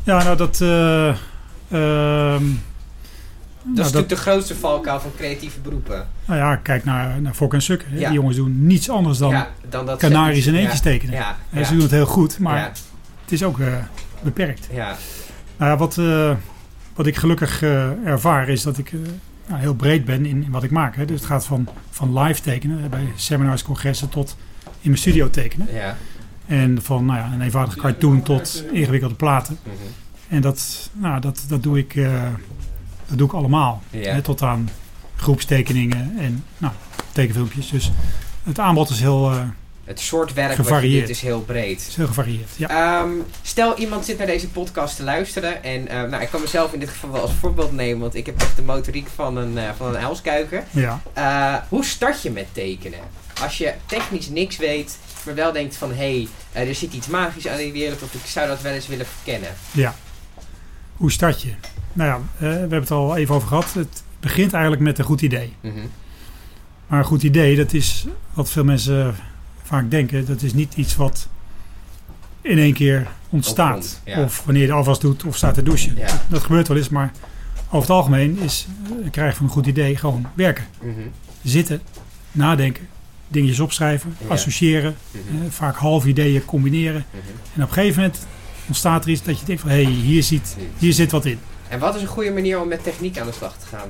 Ja, 0.04 0.24
nou 0.24 0.38
dat... 0.38 0.62
eh, 0.62 2.36
Dat 3.66 3.86
is 3.86 3.92
nou, 3.92 4.04
natuurlijk 4.04 4.24
de 4.24 4.30
grootste 4.32 4.56
valkuil 4.56 5.00
van 5.00 5.12
creatieve 5.16 5.60
beroepen. 5.60 6.08
nou 6.26 6.40
ja, 6.40 6.56
kijk 6.56 6.86
naar, 6.86 7.22
naar 7.22 7.34
Fok 7.34 7.54
en 7.54 7.62
Suk. 7.62 7.86
Ja. 7.92 8.08
Die 8.08 8.18
jongens 8.18 8.36
doen 8.36 8.66
niets 8.66 8.90
anders 8.90 9.18
dan 9.18 9.30
ja, 9.30 9.50
dan 9.70 9.86
dat 9.86 10.00
kanaries 10.00 10.46
en 10.46 10.56
eentjes 10.56 10.80
tekenen. 10.80 11.16
Ja, 11.16 11.38
Hè, 11.50 11.60
ja, 11.60 11.66
Ze 11.66 11.74
doen 11.74 11.82
het 11.82 11.92
heel 11.92 12.06
goed, 12.06 12.40
maar 12.40 12.72
het 13.22 13.32
is 13.32 13.44
ook 13.44 13.60
eh, 13.60 13.74
beperkt. 14.24 14.68
ja. 14.72 14.96
Nou 15.58 15.72
ja, 15.72 15.78
wat, 15.78 15.98
eh, 15.98 16.36
wat 16.94 17.08
ik 17.08 17.16
gelukkig 17.16 17.62
eh, 17.62 18.06
ervaar 18.06 18.50
is 18.50 18.64
dat 18.64 18.78
ik 18.78 18.92
nou, 19.48 19.60
heel 19.60 19.76
breed 19.76 20.06
ben 20.06 20.26
in, 20.26 20.44
in 20.44 20.52
wat 20.52 20.64
ik 20.64 20.72
maak. 20.72 20.96
Hè. 20.96 21.06
Dus 21.06 21.20
het 21.20 21.30
gaat 21.30 21.46
van, 21.46 21.68
van 21.90 22.20
live 22.20 22.42
tekenen 22.42 22.90
bij 22.90 23.08
seminars, 23.16 23.64
congressen 23.64 24.10
tot 24.10 24.36
in 24.62 24.90
mijn 24.90 24.98
studio 24.98 25.30
tekenen. 25.30 25.68
Ja. 25.74 25.98
En 26.46 26.82
van 26.82 27.06
nou 27.06 27.20
ja, 27.20 27.32
een 27.34 27.42
eenvoudige 27.42 27.80
cartoon 27.80 28.22
tot 28.24 28.64
ingewikkelde 28.72 29.16
platen. 29.16 29.58
Mhm. 29.64 29.74
En 30.28 30.42
dat, 30.42 30.90
nou, 30.94 31.22
dat, 31.22 31.46
dat, 31.48 31.64
doe 31.64 31.78
ik, 31.78 31.96
dat 33.08 33.18
doe 33.18 33.28
ik 33.28 33.34
allemaal. 33.34 33.82
Ja. 33.90 34.14
Hè, 34.14 34.22
tot 34.22 34.42
aan 34.42 34.70
groepstekeningen 35.16 36.16
en 36.18 36.44
nou, 36.58 36.74
tekenfilmpjes. 37.12 37.70
Dus 37.70 37.92
het 38.44 38.60
aanbod 38.60 38.90
is 38.90 39.00
heel, 39.00 39.32
eh, 39.32 39.42
Het 39.84 40.00
soort 40.00 40.34
werk 40.34 40.58
wat 40.58 40.82
je 40.82 41.00
doet 41.00 41.10
is 41.10 41.22
heel 41.22 41.42
breed. 41.42 41.86
is 41.88 41.96
heel 41.96 42.08
gevarieerd. 42.08 42.50
Ja. 42.56 42.68
Ehm, 43.02 43.10
stel 43.42 43.78
iemand 43.78 44.06
zit 44.06 44.18
naar 44.18 44.28
deze 44.28 44.50
podcast 44.50 44.96
te 44.96 45.04
luisteren 45.04 45.64
en 45.64 45.88
eh, 45.88 46.02
nou, 46.02 46.24
ik 46.24 46.30
kan 46.30 46.42
mezelf 46.42 46.74
in 46.74 46.80
dit 46.80 46.90
geval 46.90 47.12
wel 47.12 47.22
als 47.22 47.34
voorbeeld 47.40 47.72
nemen, 47.72 48.00
want 48.02 48.16
ik 48.16 48.26
heb 48.26 48.42
echt 48.42 48.56
de 48.56 48.62
motoriek 48.62 49.08
van 49.16 49.38
een, 49.38 49.58
eh 49.58 49.70
van 49.78 49.88
een 49.88 50.02
uilskuiker. 50.02 50.64
ja. 50.72 51.02
Hoe 51.70 51.86
start 51.86 52.22
je 52.22 52.32
met 52.32 52.48
tekenen? 52.52 53.00
Als 53.42 53.58
je 53.58 53.74
technisch 53.86 54.30
niks 54.30 54.58
weet, 54.58 54.98
maar 55.26 55.36
wel 55.36 55.52
denkt 55.52 55.76
van 55.76 55.90
hé, 55.94 56.28
hey, 56.52 56.68
er 56.68 56.76
zit 56.76 56.94
iets 56.94 57.08
magisch 57.08 57.48
aan 57.48 57.58
die 57.58 57.72
wereld 57.72 58.02
of 58.02 58.14
ik 58.14 58.26
zou 58.26 58.48
dat 58.48 58.62
wel 58.62 58.74
eens 58.74 58.88
willen 58.88 59.06
verkennen. 59.06 59.50
Ja. 59.72 59.96
Hoe 60.96 61.12
start 61.12 61.42
je? 61.42 61.54
Nou 61.96 62.10
ja, 62.10 62.16
eh, 62.16 62.40
we 62.40 62.46
hebben 62.60 62.80
het 62.80 62.92
al 62.92 63.16
even 63.16 63.36
over 63.36 63.48
gehad. 63.48 63.74
Het 63.74 64.04
begint 64.20 64.54
eigenlijk 64.54 64.84
met 64.84 65.00
een 65.00 65.06
goed 65.06 65.22
idee. 65.22 65.54
Mhm. 65.62 65.74
Maar 66.88 67.00
een 67.00 67.06
goed 67.06 67.24
idee, 67.24 67.56
dat 67.56 67.74
is 67.74 68.06
wat 68.34 68.50
veel 68.50 68.64
mensen 68.64 69.16
vaak 69.64 69.92
denken. 69.92 70.26
Dat 70.26 70.42
is 70.42 70.54
niet 70.54 70.74
iets 70.76 70.96
wat 70.96 71.28
in 72.42 72.58
één 72.58 72.74
keer 72.74 73.08
ontstaat. 73.30 73.76
Opkomt, 73.76 74.02
ja. 74.04 74.24
Of 74.24 74.42
wanneer 74.46 74.62
je 74.64 74.68
de 74.70 74.74
afwas 74.74 75.00
doet 75.00 75.24
of 75.24 75.36
staat 75.36 75.54
te 75.54 75.64
douchen. 75.64 75.96
Ja. 75.98 76.22
Dat 76.28 76.44
gebeurt 76.44 76.68
wel 76.68 76.78
eens, 76.78 76.90
maar 76.90 77.12
over 77.68 77.80
het 77.80 77.90
algemeen 77.90 78.38
is 78.40 78.68
eh, 79.04 79.12
krijgen 79.12 79.36
van 79.38 79.46
een 79.46 79.52
goed 79.52 79.66
idee 79.66 79.96
gewoon 79.98 80.26
werken. 80.34 80.66
Mhm. 80.82 80.92
Zitten, 81.44 81.82
nadenken, 82.32 82.88
dingetjes 83.28 83.60
opschrijven, 83.60 84.16
Ja. 84.20 84.28
associëren. 84.28 84.96
Mhm. 85.12 85.44
eh, 85.44 85.50
vaak 85.50 85.76
half 85.76 86.06
ideeën 86.06 86.46
combineren. 86.46 87.06
En 87.56 87.62
op 87.64 87.68
een 87.68 87.74
gegeven 87.74 88.02
moment 88.02 88.26
ontstaat 88.68 89.04
er 89.06 89.10
iets 89.12 89.24
dat 89.24 89.40
je 89.40 89.46
denkt 89.46 89.62
van... 89.62 89.72
hé, 89.72 89.84
hey, 89.84 89.92
hier, 89.92 90.24
zit, 90.24 90.58
hier 90.78 90.94
zit 90.94 91.12
wat 91.12 91.26
in. 91.26 91.40
En 91.70 91.80
wat 91.80 91.96
is 91.96 92.02
een 92.02 92.08
goede 92.08 92.32
manier 92.32 92.62
om 92.62 92.68
met 92.68 92.84
techniek 92.84 93.18
aan 93.20 93.28
de 93.28 93.34
slag 93.34 93.58
te 93.58 93.66
gaan? 93.66 93.90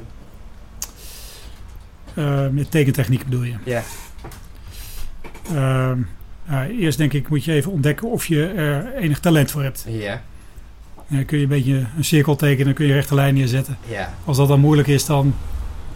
Eh, 2.13 2.47
met 2.51 2.71
tekentechniek 2.71 3.23
bedoel 3.23 3.43
je. 3.43 3.55
Ja. 3.63 3.83
Ehm, 5.47 5.99
nou, 6.45 6.79
eerst 6.79 6.97
denk 6.97 7.13
ik 7.13 7.29
moet 7.29 7.43
je 7.43 7.53
even 7.53 7.71
ontdekken 7.71 8.11
of 8.11 8.25
je 8.25 8.47
er 8.47 8.93
enig 8.95 9.19
talent 9.19 9.51
voor 9.51 9.63
hebt. 9.63 9.85
Ja. 9.87 10.21
Eh, 11.09 11.25
kun 11.25 11.37
je 11.37 11.43
een 11.43 11.49
beetje 11.49 11.85
een 11.97 12.03
cirkel 12.03 12.35
tekenen, 12.35 12.65
dan 12.65 12.73
kun 12.73 12.85
je 12.85 12.93
rechte 12.93 13.15
lijn 13.15 13.33
neerzetten. 13.33 13.77
Ja. 13.87 14.13
Als 14.25 14.37
dat 14.37 14.47
dan 14.47 14.59
moeilijk 14.59 14.87
is, 14.87 15.05
dan, 15.05 15.35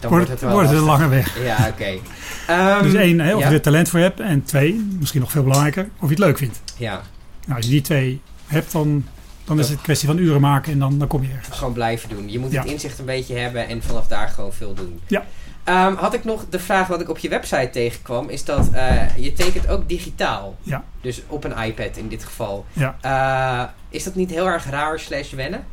Dan 0.00 0.10
wordt, 0.10 0.28
het, 0.28 0.42
wordt 0.42 0.68
het 0.68 0.78
een 0.78 0.84
lange 0.84 1.08
weg. 1.08 1.42
Ja, 1.44 1.68
oké. 1.72 1.98
Ehm, 2.46 2.82
dus 2.82 2.94
één, 2.94 3.20
hè, 3.20 3.34
of 3.34 3.40
ja. 3.40 3.48
je 3.48 3.54
er 3.54 3.60
talent 3.60 3.88
voor 3.88 4.00
hebt. 4.00 4.20
En 4.20 4.44
twee, 4.44 4.86
misschien 4.98 5.20
nog 5.20 5.30
veel 5.30 5.42
belangrijker, 5.42 5.88
of 5.98 6.08
je 6.08 6.14
het 6.14 6.18
leuk 6.18 6.38
vindt. 6.38 6.62
Ja, 6.76 7.00
Nou, 7.44 7.56
als 7.56 7.64
je 7.64 7.70
die 7.70 7.80
twee 7.80 8.20
hebt, 8.46 8.72
dan, 8.72 9.04
dan 9.50 9.58
is 9.58 9.68
het 9.68 9.78
een 9.78 9.84
kwestie 9.84 10.08
van 10.08 10.18
uren 10.18 10.40
maken 10.40 10.72
en 10.72 10.78
dan, 10.78 10.98
dan 10.98 11.08
kom 11.08 11.22
je 11.22 11.32
ergens. 11.36 11.56
gewoon 11.56 11.72
blijven 11.72 12.08
doen. 12.08 12.30
Je 12.30 12.38
moet 12.38 12.56
het 12.56 12.64
inzicht 12.66 12.98
een 12.98 13.04
beetje 13.04 13.36
hebben 13.36 13.68
en 13.68 13.82
vanaf 13.82 14.06
daar 14.06 14.28
gewoon 14.28 14.52
veel 14.52 14.74
doen. 14.74 15.00
Ja. 15.06 15.24
Ehm, 15.64 15.94
had 15.94 16.14
ik 16.14 16.24
nog 16.24 16.44
de 16.50 16.58
vraag 16.58 16.86
wat 16.86 17.00
ik 17.00 17.08
op 17.08 17.18
je 17.18 17.28
website 17.28 17.68
tegenkwam, 17.72 18.28
is 18.28 18.44
dat 18.44 18.70
eh, 18.72 19.16
je 19.16 19.32
tekent 19.32 19.68
ook 19.68 19.88
digitaal. 19.88 20.56
Ja. 20.62 20.84
Dus 21.00 21.22
op 21.26 21.44
een 21.44 21.58
iPad 21.64 21.96
in 21.96 22.08
dit 22.08 22.24
geval. 22.24 22.64
Ja. 22.72 22.96
Eh, 23.00 23.68
is 23.88 24.04
dat 24.04 24.14
niet 24.14 24.30
heel 24.30 24.46
erg 24.46 24.70
raar 24.70 24.98
slash 24.98 25.32
wennen? 25.32 25.64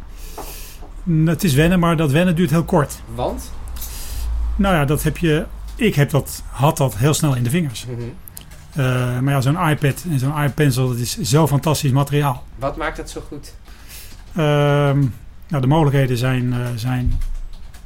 Mm, 1.03 1.27
Het 1.27 1.43
is 1.43 1.53
wennen, 1.53 1.79
maar 1.79 1.95
dat 1.97 2.11
wennen 2.11 2.35
duurt 2.35 2.49
heel 2.49 2.63
kort. 2.63 2.99
Want? 3.15 3.51
Nou 4.55 4.75
ja, 4.75 4.85
dat 4.85 5.03
heb 5.03 5.17
je... 5.17 5.45
Ik 5.75 5.95
heb 5.95 6.09
dat, 6.09 6.43
had 6.49 6.77
dat 6.77 6.95
heel 6.97 7.13
snel 7.13 7.35
in 7.35 7.43
de 7.43 7.49
vingers. 7.49 7.85
Mhm. 7.85 8.01
Maar 9.21 9.29
ja, 9.29 9.41
zo'n 9.41 9.69
iPad 9.69 10.05
en 10.09 10.19
zo'n 10.19 10.43
iPencil, 10.43 10.87
dat 10.87 10.97
is 10.97 11.19
zo 11.19 11.47
fantastisch 11.47 11.91
materiaal. 11.91 12.43
Wat 12.55 12.77
maakt 12.77 12.97
dat 12.97 13.09
zo 13.09 13.21
goed? 13.27 13.53
Ehm, 14.37 14.99
nou, 15.47 15.61
de 15.61 15.67
mogelijkheden 15.67 16.17
zijn, 16.17 16.53
eh, 16.53 16.59
zijn 16.75 17.19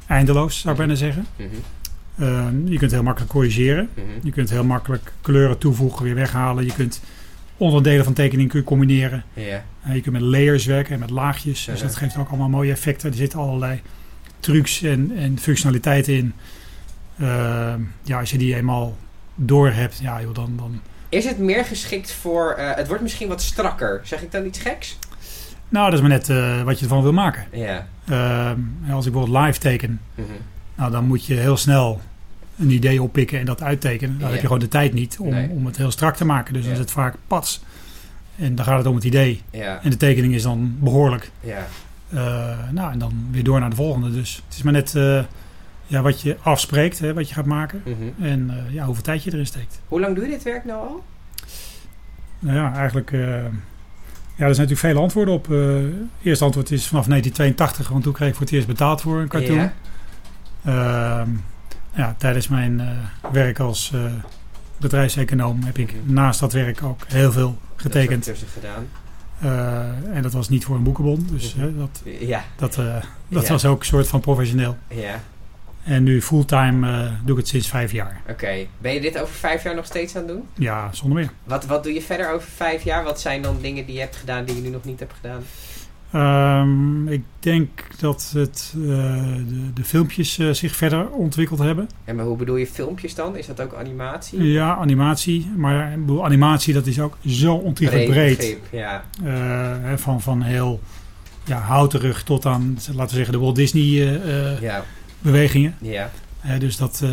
eindeloos, 0.06 0.60
zou 0.60 0.72
ik 0.72 0.78
bijna 0.78 0.94
zeggen. 0.94 1.26
Mhm. 1.36 1.48
Ehm, 2.18 2.66
je 2.66 2.78
kunt 2.78 2.90
heel 2.90 3.02
makkelijk 3.02 3.32
corrigeren. 3.32 3.88
Mhm. 3.94 4.06
Je 4.22 4.30
kunt 4.30 4.50
heel 4.50 4.64
makkelijk 4.64 5.12
kleuren 5.20 5.58
toevoegen, 5.58 6.04
weer 6.04 6.14
weghalen. 6.14 6.64
Je 6.64 6.72
kunt 6.72 7.00
onderdelen 7.56 8.04
van 8.04 8.12
tekening 8.12 8.48
kun 8.48 8.58
je 8.58 8.64
combineren. 8.64 9.24
Eh, 9.34 9.94
je 9.94 10.00
kunt 10.00 10.14
met 10.14 10.22
layers 10.22 10.64
werken 10.64 10.94
en 10.94 11.00
met 11.00 11.10
laagjes. 11.10 11.64
Dus 11.64 11.80
dat 11.80 11.96
geeft 11.96 12.16
ook 12.16 12.28
allemaal 12.28 12.48
mooie 12.48 12.72
effecten. 12.72 13.10
Er 13.10 13.16
zitten 13.16 13.38
allerlei 13.38 13.80
trucs 14.40 14.82
en, 14.82 15.12
en 15.16 15.38
functionaliteiten 15.38 16.14
in. 16.14 16.32
Ehm, 17.18 17.80
ja, 18.02 18.18
als 18.18 18.30
je 18.30 18.38
die 18.38 18.54
eenmaal 18.54 18.96
door 19.34 19.70
hebt, 19.70 19.98
ja, 20.02 20.20
joh, 20.20 20.34
dan, 20.34 20.52
dan... 20.56 20.80
Is 21.08 21.24
het 21.24 21.38
meer 21.38 21.64
geschikt 21.64 22.12
voor... 22.12 22.50
eh, 22.52 22.76
het 22.76 22.86
wordt 22.88 23.02
misschien 23.02 23.28
wat 23.28 23.42
strakker. 23.42 24.00
Zeg 24.04 24.22
ik 24.22 24.32
dan 24.32 24.46
iets 24.46 24.58
geks? 24.58 24.98
Nou, 25.68 25.84
dat 25.84 25.94
is 25.94 26.00
maar 26.00 26.10
net 26.10 26.28
eh, 26.28 26.62
wat 26.62 26.78
je 26.78 26.84
ervan 26.84 27.02
wil 27.02 27.12
maken. 27.12 27.44
Ja. 27.52 27.86
Ehm, 28.08 28.60
als 28.92 29.06
ik 29.06 29.12
bijvoorbeeld 29.12 29.44
live 29.46 29.58
teken, 29.58 30.00
Mhm. 30.14 30.26
nou, 30.74 30.90
dan 30.90 31.04
moet 31.06 31.24
je 31.26 31.34
heel 31.34 31.56
snel 31.56 32.00
een 32.58 32.70
idee 32.70 33.02
oppikken 33.02 33.38
en 33.38 33.44
dat 33.44 33.62
uittekenen. 33.62 34.14
Dan 34.18 34.26
Ja. 34.26 34.32
heb 34.32 34.40
je 34.40 34.46
gewoon 34.46 34.62
de 34.62 34.68
tijd 34.68 34.92
niet 34.92 35.16
om, 35.18 35.30
Nee. 35.30 35.48
om 35.48 35.66
het 35.66 35.76
heel 35.76 35.90
strak 35.90 36.16
te 36.16 36.24
maken. 36.24 36.52
Dus 36.54 36.62
dan 36.62 36.72
is 36.72 36.78
het 36.78 36.90
vaak 36.90 37.14
pats. 37.26 37.62
En 38.36 38.54
dan 38.54 38.64
gaat 38.64 38.78
het 38.78 38.86
om 38.86 38.94
het 38.94 39.04
idee. 39.04 39.42
Ja. 39.50 39.80
En 39.82 39.90
de 39.90 39.96
tekening 39.96 40.34
is 40.34 40.42
dan 40.42 40.76
behoorlijk. 40.80 41.30
Ja. 41.40 41.66
Eh, 42.08 42.58
nou, 42.70 42.92
en 42.92 42.98
dan 42.98 43.26
weer 43.30 43.44
door 43.44 43.60
naar 43.60 43.70
de 43.70 43.76
volgende. 43.76 44.12
Dus 44.12 44.42
het 44.48 44.56
is 44.56 44.62
maar 44.62 44.72
net 44.72 44.94
ja, 45.92 46.02
wat 46.02 46.20
je 46.20 46.36
afspreekt, 46.42 46.98
hè, 46.98 47.14
wat 47.14 47.28
je 47.28 47.34
gaat 47.34 47.44
maken. 47.46 47.82
Mhm. 47.84 48.24
En 48.24 48.50
eh, 48.50 48.74
ja, 48.74 48.84
hoeveel 48.84 49.02
tijd 49.04 49.22
je 49.24 49.32
erin 49.32 49.46
steekt. 49.46 49.80
Hoe 49.88 50.00
lang 50.00 50.14
doe 50.14 50.24
je 50.24 50.30
dit 50.30 50.42
werk 50.42 50.64
nou 50.64 50.88
al? 50.88 51.04
Nou 52.38 52.56
ja, 52.56 52.74
eigenlijk... 52.74 53.12
eh, 53.12 53.20
ja, 53.20 54.48
er 54.48 54.54
zijn 54.54 54.68
natuurlijk 54.68 54.78
vele 54.78 54.98
antwoorden 54.98 55.34
op. 55.34 55.50
Eh 55.52 55.58
eerste 56.22 56.44
antwoord 56.44 56.70
is 56.70 56.86
vanaf 56.86 57.06
1982, 57.06 57.88
want 57.88 58.02
toen 58.02 58.12
kreeg 58.12 58.28
ik 58.28 58.34
voor 58.34 58.44
het 58.44 58.54
eerst 58.54 58.66
betaald 58.66 59.00
voor 59.00 59.20
een 59.20 59.28
cartoon. 59.28 59.56
Ja. 59.56 59.72
Ehm, 60.64 61.28
ja, 61.94 62.14
tijdens 62.18 62.48
mijn 62.48 62.82
werk 63.32 63.58
als 63.58 63.92
bedrijfseconoom 64.76 65.62
heb 65.62 65.78
ik 65.78 65.94
naast 66.04 66.40
dat 66.40 66.52
werk 66.52 66.82
ook 66.82 67.04
heel 67.08 67.32
veel 67.32 67.58
getekend. 67.76 68.24
Dat 68.26 68.36
gedaan. 68.54 68.86
En 70.12 70.22
dat 70.22 70.32
was 70.32 70.48
niet 70.48 70.64
voor 70.64 70.76
een 70.76 70.82
boekenbon, 70.82 71.26
dus 71.30 71.54
Mhm. 71.54 71.76
dat, 71.78 72.02
Ja. 72.20 72.44
dat, 72.56 72.74
dat 73.28 73.42
Ja. 73.46 73.52
was 73.52 73.64
ook 73.64 73.80
een 73.80 73.86
soort 73.86 74.08
van 74.08 74.20
professioneel. 74.20 74.76
Ja. 74.88 75.20
En 75.84 76.02
nu 76.02 76.22
fulltime 76.22 76.90
eh, 76.90 77.10
doe 77.24 77.30
ik 77.30 77.36
het 77.36 77.48
sinds 77.48 77.68
vijf 77.68 77.92
jaar. 77.92 78.20
Oké. 78.28 78.66
Ben 78.78 78.94
je 78.94 79.00
dit 79.00 79.18
over 79.20 79.34
vijf 79.34 79.62
jaar 79.62 79.74
nog 79.74 79.86
steeds 79.86 80.16
aan 80.16 80.22
het 80.22 80.30
doen? 80.30 80.48
Ja, 80.54 80.88
zonder 80.92 81.18
meer. 81.18 81.30
Wat, 81.44 81.66
wat 81.66 81.82
doe 81.82 81.92
je 81.92 82.02
verder 82.02 82.30
over 82.30 82.48
vijf 82.48 82.82
jaar? 82.82 83.04
Wat 83.04 83.20
zijn 83.20 83.42
dan 83.42 83.56
dingen 83.60 83.86
die 83.86 83.94
je 83.94 84.00
hebt 84.00 84.16
gedaan 84.16 84.44
die 84.44 84.56
je 84.56 84.62
nu 84.62 84.68
nog 84.68 84.84
niet 84.84 84.98
hebt 85.00 85.12
gedaan? 85.12 85.42
Ehm, 86.12 87.08
ik 87.08 87.22
denk 87.40 87.86
dat 87.98 88.30
het, 88.34 88.72
eh, 88.76 88.82
de, 88.82 89.72
de 89.74 89.84
filmpjes 89.84 90.38
eh, 90.38 90.50
zich 90.50 90.76
verder 90.76 91.10
ontwikkeld 91.10 91.58
hebben. 91.58 91.88
En 92.04 92.16
maar 92.16 92.24
hoe 92.24 92.36
bedoel 92.36 92.56
je 92.56 92.66
filmpjes 92.66 93.14
dan? 93.14 93.36
Is 93.36 93.46
dat 93.46 93.60
ook 93.60 93.74
animatie? 93.74 94.42
Ja, 94.42 94.76
animatie. 94.76 95.50
Maar 95.56 95.98
bedoel, 95.98 96.24
animatie 96.24 96.74
dat 96.74 96.86
is 96.86 97.00
ook 97.00 97.16
zo 97.26 97.54
ontiegelijk 97.54 98.10
breed. 98.10 98.58
Ja. 98.70 99.04
Van, 99.96 100.20
van 100.20 100.42
heel 100.42 100.80
ja, 101.44 101.58
houterig 101.58 102.22
tot 102.22 102.46
aan, 102.46 102.78
laten 102.86 103.08
we 103.10 103.14
zeggen, 103.16 103.32
de 103.32 103.38
Walt 103.38 103.56
Disney 103.56 104.20
Ja. 104.60 104.84
Bewegingen. 105.22 105.74
Ja. 105.80 106.10
Eh, 106.40 106.60
dus 106.60 106.76
dat, 106.76 107.00
eh, 107.04 107.10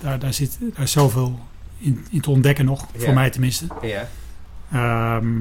daar, 0.00 0.18
daar, 0.18 0.32
zit, 0.32 0.58
daar 0.74 0.82
is 0.84 0.92
zoveel 0.92 1.38
in, 1.78 2.06
in 2.10 2.20
te 2.20 2.30
ontdekken 2.30 2.64
nog, 2.64 2.86
Ja. 2.92 3.00
voor 3.04 3.14
mij 3.14 3.30
tenminste. 3.30 3.66
Ja. 3.82 4.08
Ehm, 4.72 5.34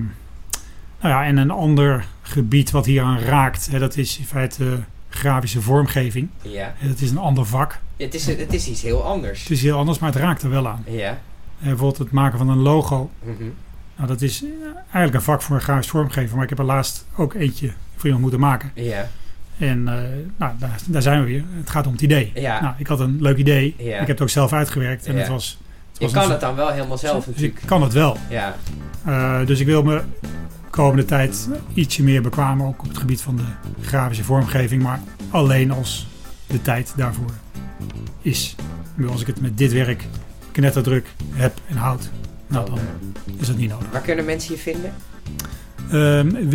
nou 1.01 1.13
ja, 1.15 1.23
en 1.25 1.37
een 1.37 1.51
ander 1.51 2.05
gebied 2.21 2.71
wat 2.71 2.85
hier 2.85 3.01
aan 3.03 3.19
raakt, 3.19 3.67
hè, 3.71 3.79
dat 3.79 3.97
is 3.97 4.17
in 4.19 4.25
feite 4.25 4.79
grafische 5.09 5.61
vormgeving. 5.61 6.29
Ja. 6.41 6.73
Eh, 6.81 6.87
Dat 6.87 6.99
is 6.99 7.11
een 7.11 7.17
ander 7.17 7.45
vak. 7.45 7.79
Het 7.97 8.13
is, 8.13 8.25
het 8.25 8.53
is 8.53 8.67
iets 8.67 8.81
heel 8.81 9.03
anders. 9.03 9.39
Het 9.41 9.49
is 9.51 9.61
heel 9.61 9.77
anders, 9.77 9.99
maar 9.99 10.11
het 10.11 10.21
raakt 10.21 10.41
er 10.41 10.49
wel 10.49 10.67
aan. 10.67 10.83
Ja. 10.87 11.17
Bijvoorbeeld 11.59 11.97
het 11.97 12.11
maken 12.11 12.37
van 12.37 12.49
een 12.49 12.57
logo. 12.57 13.09
Mhm. 13.23 13.43
Nou, 13.95 14.07
dat 14.07 14.21
is 14.21 14.43
eigenlijk 14.75 15.13
een 15.13 15.21
vak 15.21 15.41
voor 15.41 15.55
een 15.55 15.61
grafisch 15.61 15.87
vormgever, 15.89 16.33
maar 16.35 16.43
ik 16.43 16.49
heb 16.49 16.59
er 16.59 16.65
laatst 16.65 17.05
ook 17.15 17.33
eentje 17.33 17.67
voor 17.95 18.03
iemand 18.05 18.21
moeten 18.21 18.39
maken. 18.39 18.71
Ja. 18.75 19.09
En 19.57 19.87
eh, 19.87 19.93
nou, 20.37 20.51
daar, 20.59 20.79
daar 20.87 21.01
zijn 21.01 21.19
we 21.19 21.25
weer. 21.25 21.43
Het 21.57 21.69
gaat 21.69 21.85
om 21.87 21.91
het 21.91 22.01
idee. 22.01 22.31
Ja. 22.35 22.61
Nou, 22.61 22.73
ik 22.77 22.87
had 22.87 22.99
een 22.99 23.17
leuk 23.21 23.37
idee. 23.37 23.75
Ja. 23.77 23.91
Ik 23.91 23.97
heb 23.99 24.07
het 24.07 24.21
ook 24.21 24.29
zelf 24.29 24.53
uitgewerkt. 24.53 25.05
En 25.05 25.13
Ja. 25.13 25.19
het 25.19 25.27
was, 25.27 25.59
het 25.91 26.01
Je 26.01 26.11
kan 26.11 26.23
een- 26.25 26.31
het 26.31 26.39
dan 26.39 26.55
wel 26.55 26.69
helemaal 26.71 26.97
zelf 26.97 27.17
Dus 27.17 27.25
natuurlijk. 27.25 27.59
ik 27.61 27.67
kan 27.67 27.81
het 27.81 27.93
wel. 27.93 28.17
Ja. 28.29 28.55
Eh, 29.05 29.45
dus 29.45 29.59
ik 29.59 29.65
wil 29.65 29.83
me 29.83 30.01
komende 30.69 31.05
tijd 31.05 31.49
ietsje 31.73 32.03
meer 32.03 32.21
bekwamen 32.21 32.65
ook 32.67 32.81
op 32.81 32.87
het 32.87 32.97
gebied 32.97 33.21
van 33.21 33.35
de 33.35 33.43
grafische 33.81 34.23
vormgeving. 34.23 34.83
Maar 34.83 34.99
alleen 35.29 35.71
als 35.71 36.07
de 36.47 36.61
tijd 36.61 36.93
daarvoor 36.95 37.31
is. 38.21 38.55
Nu, 38.95 39.07
Als 39.07 39.21
ik 39.21 39.27
het 39.27 39.41
met 39.41 39.57
dit 39.57 39.71
werk 39.73 40.05
knetterdruk 40.51 41.07
heb 41.33 41.53
en 41.67 41.75
houd, 41.75 42.09
nou 42.47 42.65
dan 42.69 42.79
is 43.39 43.47
dat 43.47 43.57
niet 43.57 43.69
nodig. 43.69 43.87
Waar 43.91 44.01
kunnen 44.01 44.25
mensen 44.25 44.53
je 44.55 44.59
vinden? 44.61 44.93
Ehm 45.91 46.49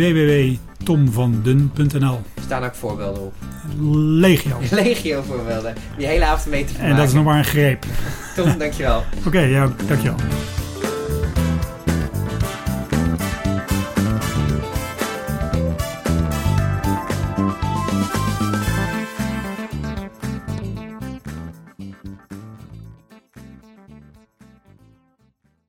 tomvandun.nl. 0.89 2.21
Er 2.35 2.41
staan 2.43 2.63
ook 2.63 2.75
voorbeelden 2.75 3.21
op. 3.21 3.33
Legio. 4.01 4.57
Legio 4.71 5.21
voorbeelden. 5.21 5.75
Die 5.97 6.07
hele 6.07 6.25
avond 6.25 6.49
mee 6.49 6.65
te 6.65 6.73
En 6.77 6.95
dat 6.95 7.07
is 7.07 7.13
nog 7.13 7.23
maar 7.23 7.37
een 7.37 7.45
greep. 7.45 7.85
Tom, 8.35 8.57
dankjewel. 8.57 9.03
Oké, 9.27 9.39
ja, 9.39 9.71
dankjewel. 9.87 10.17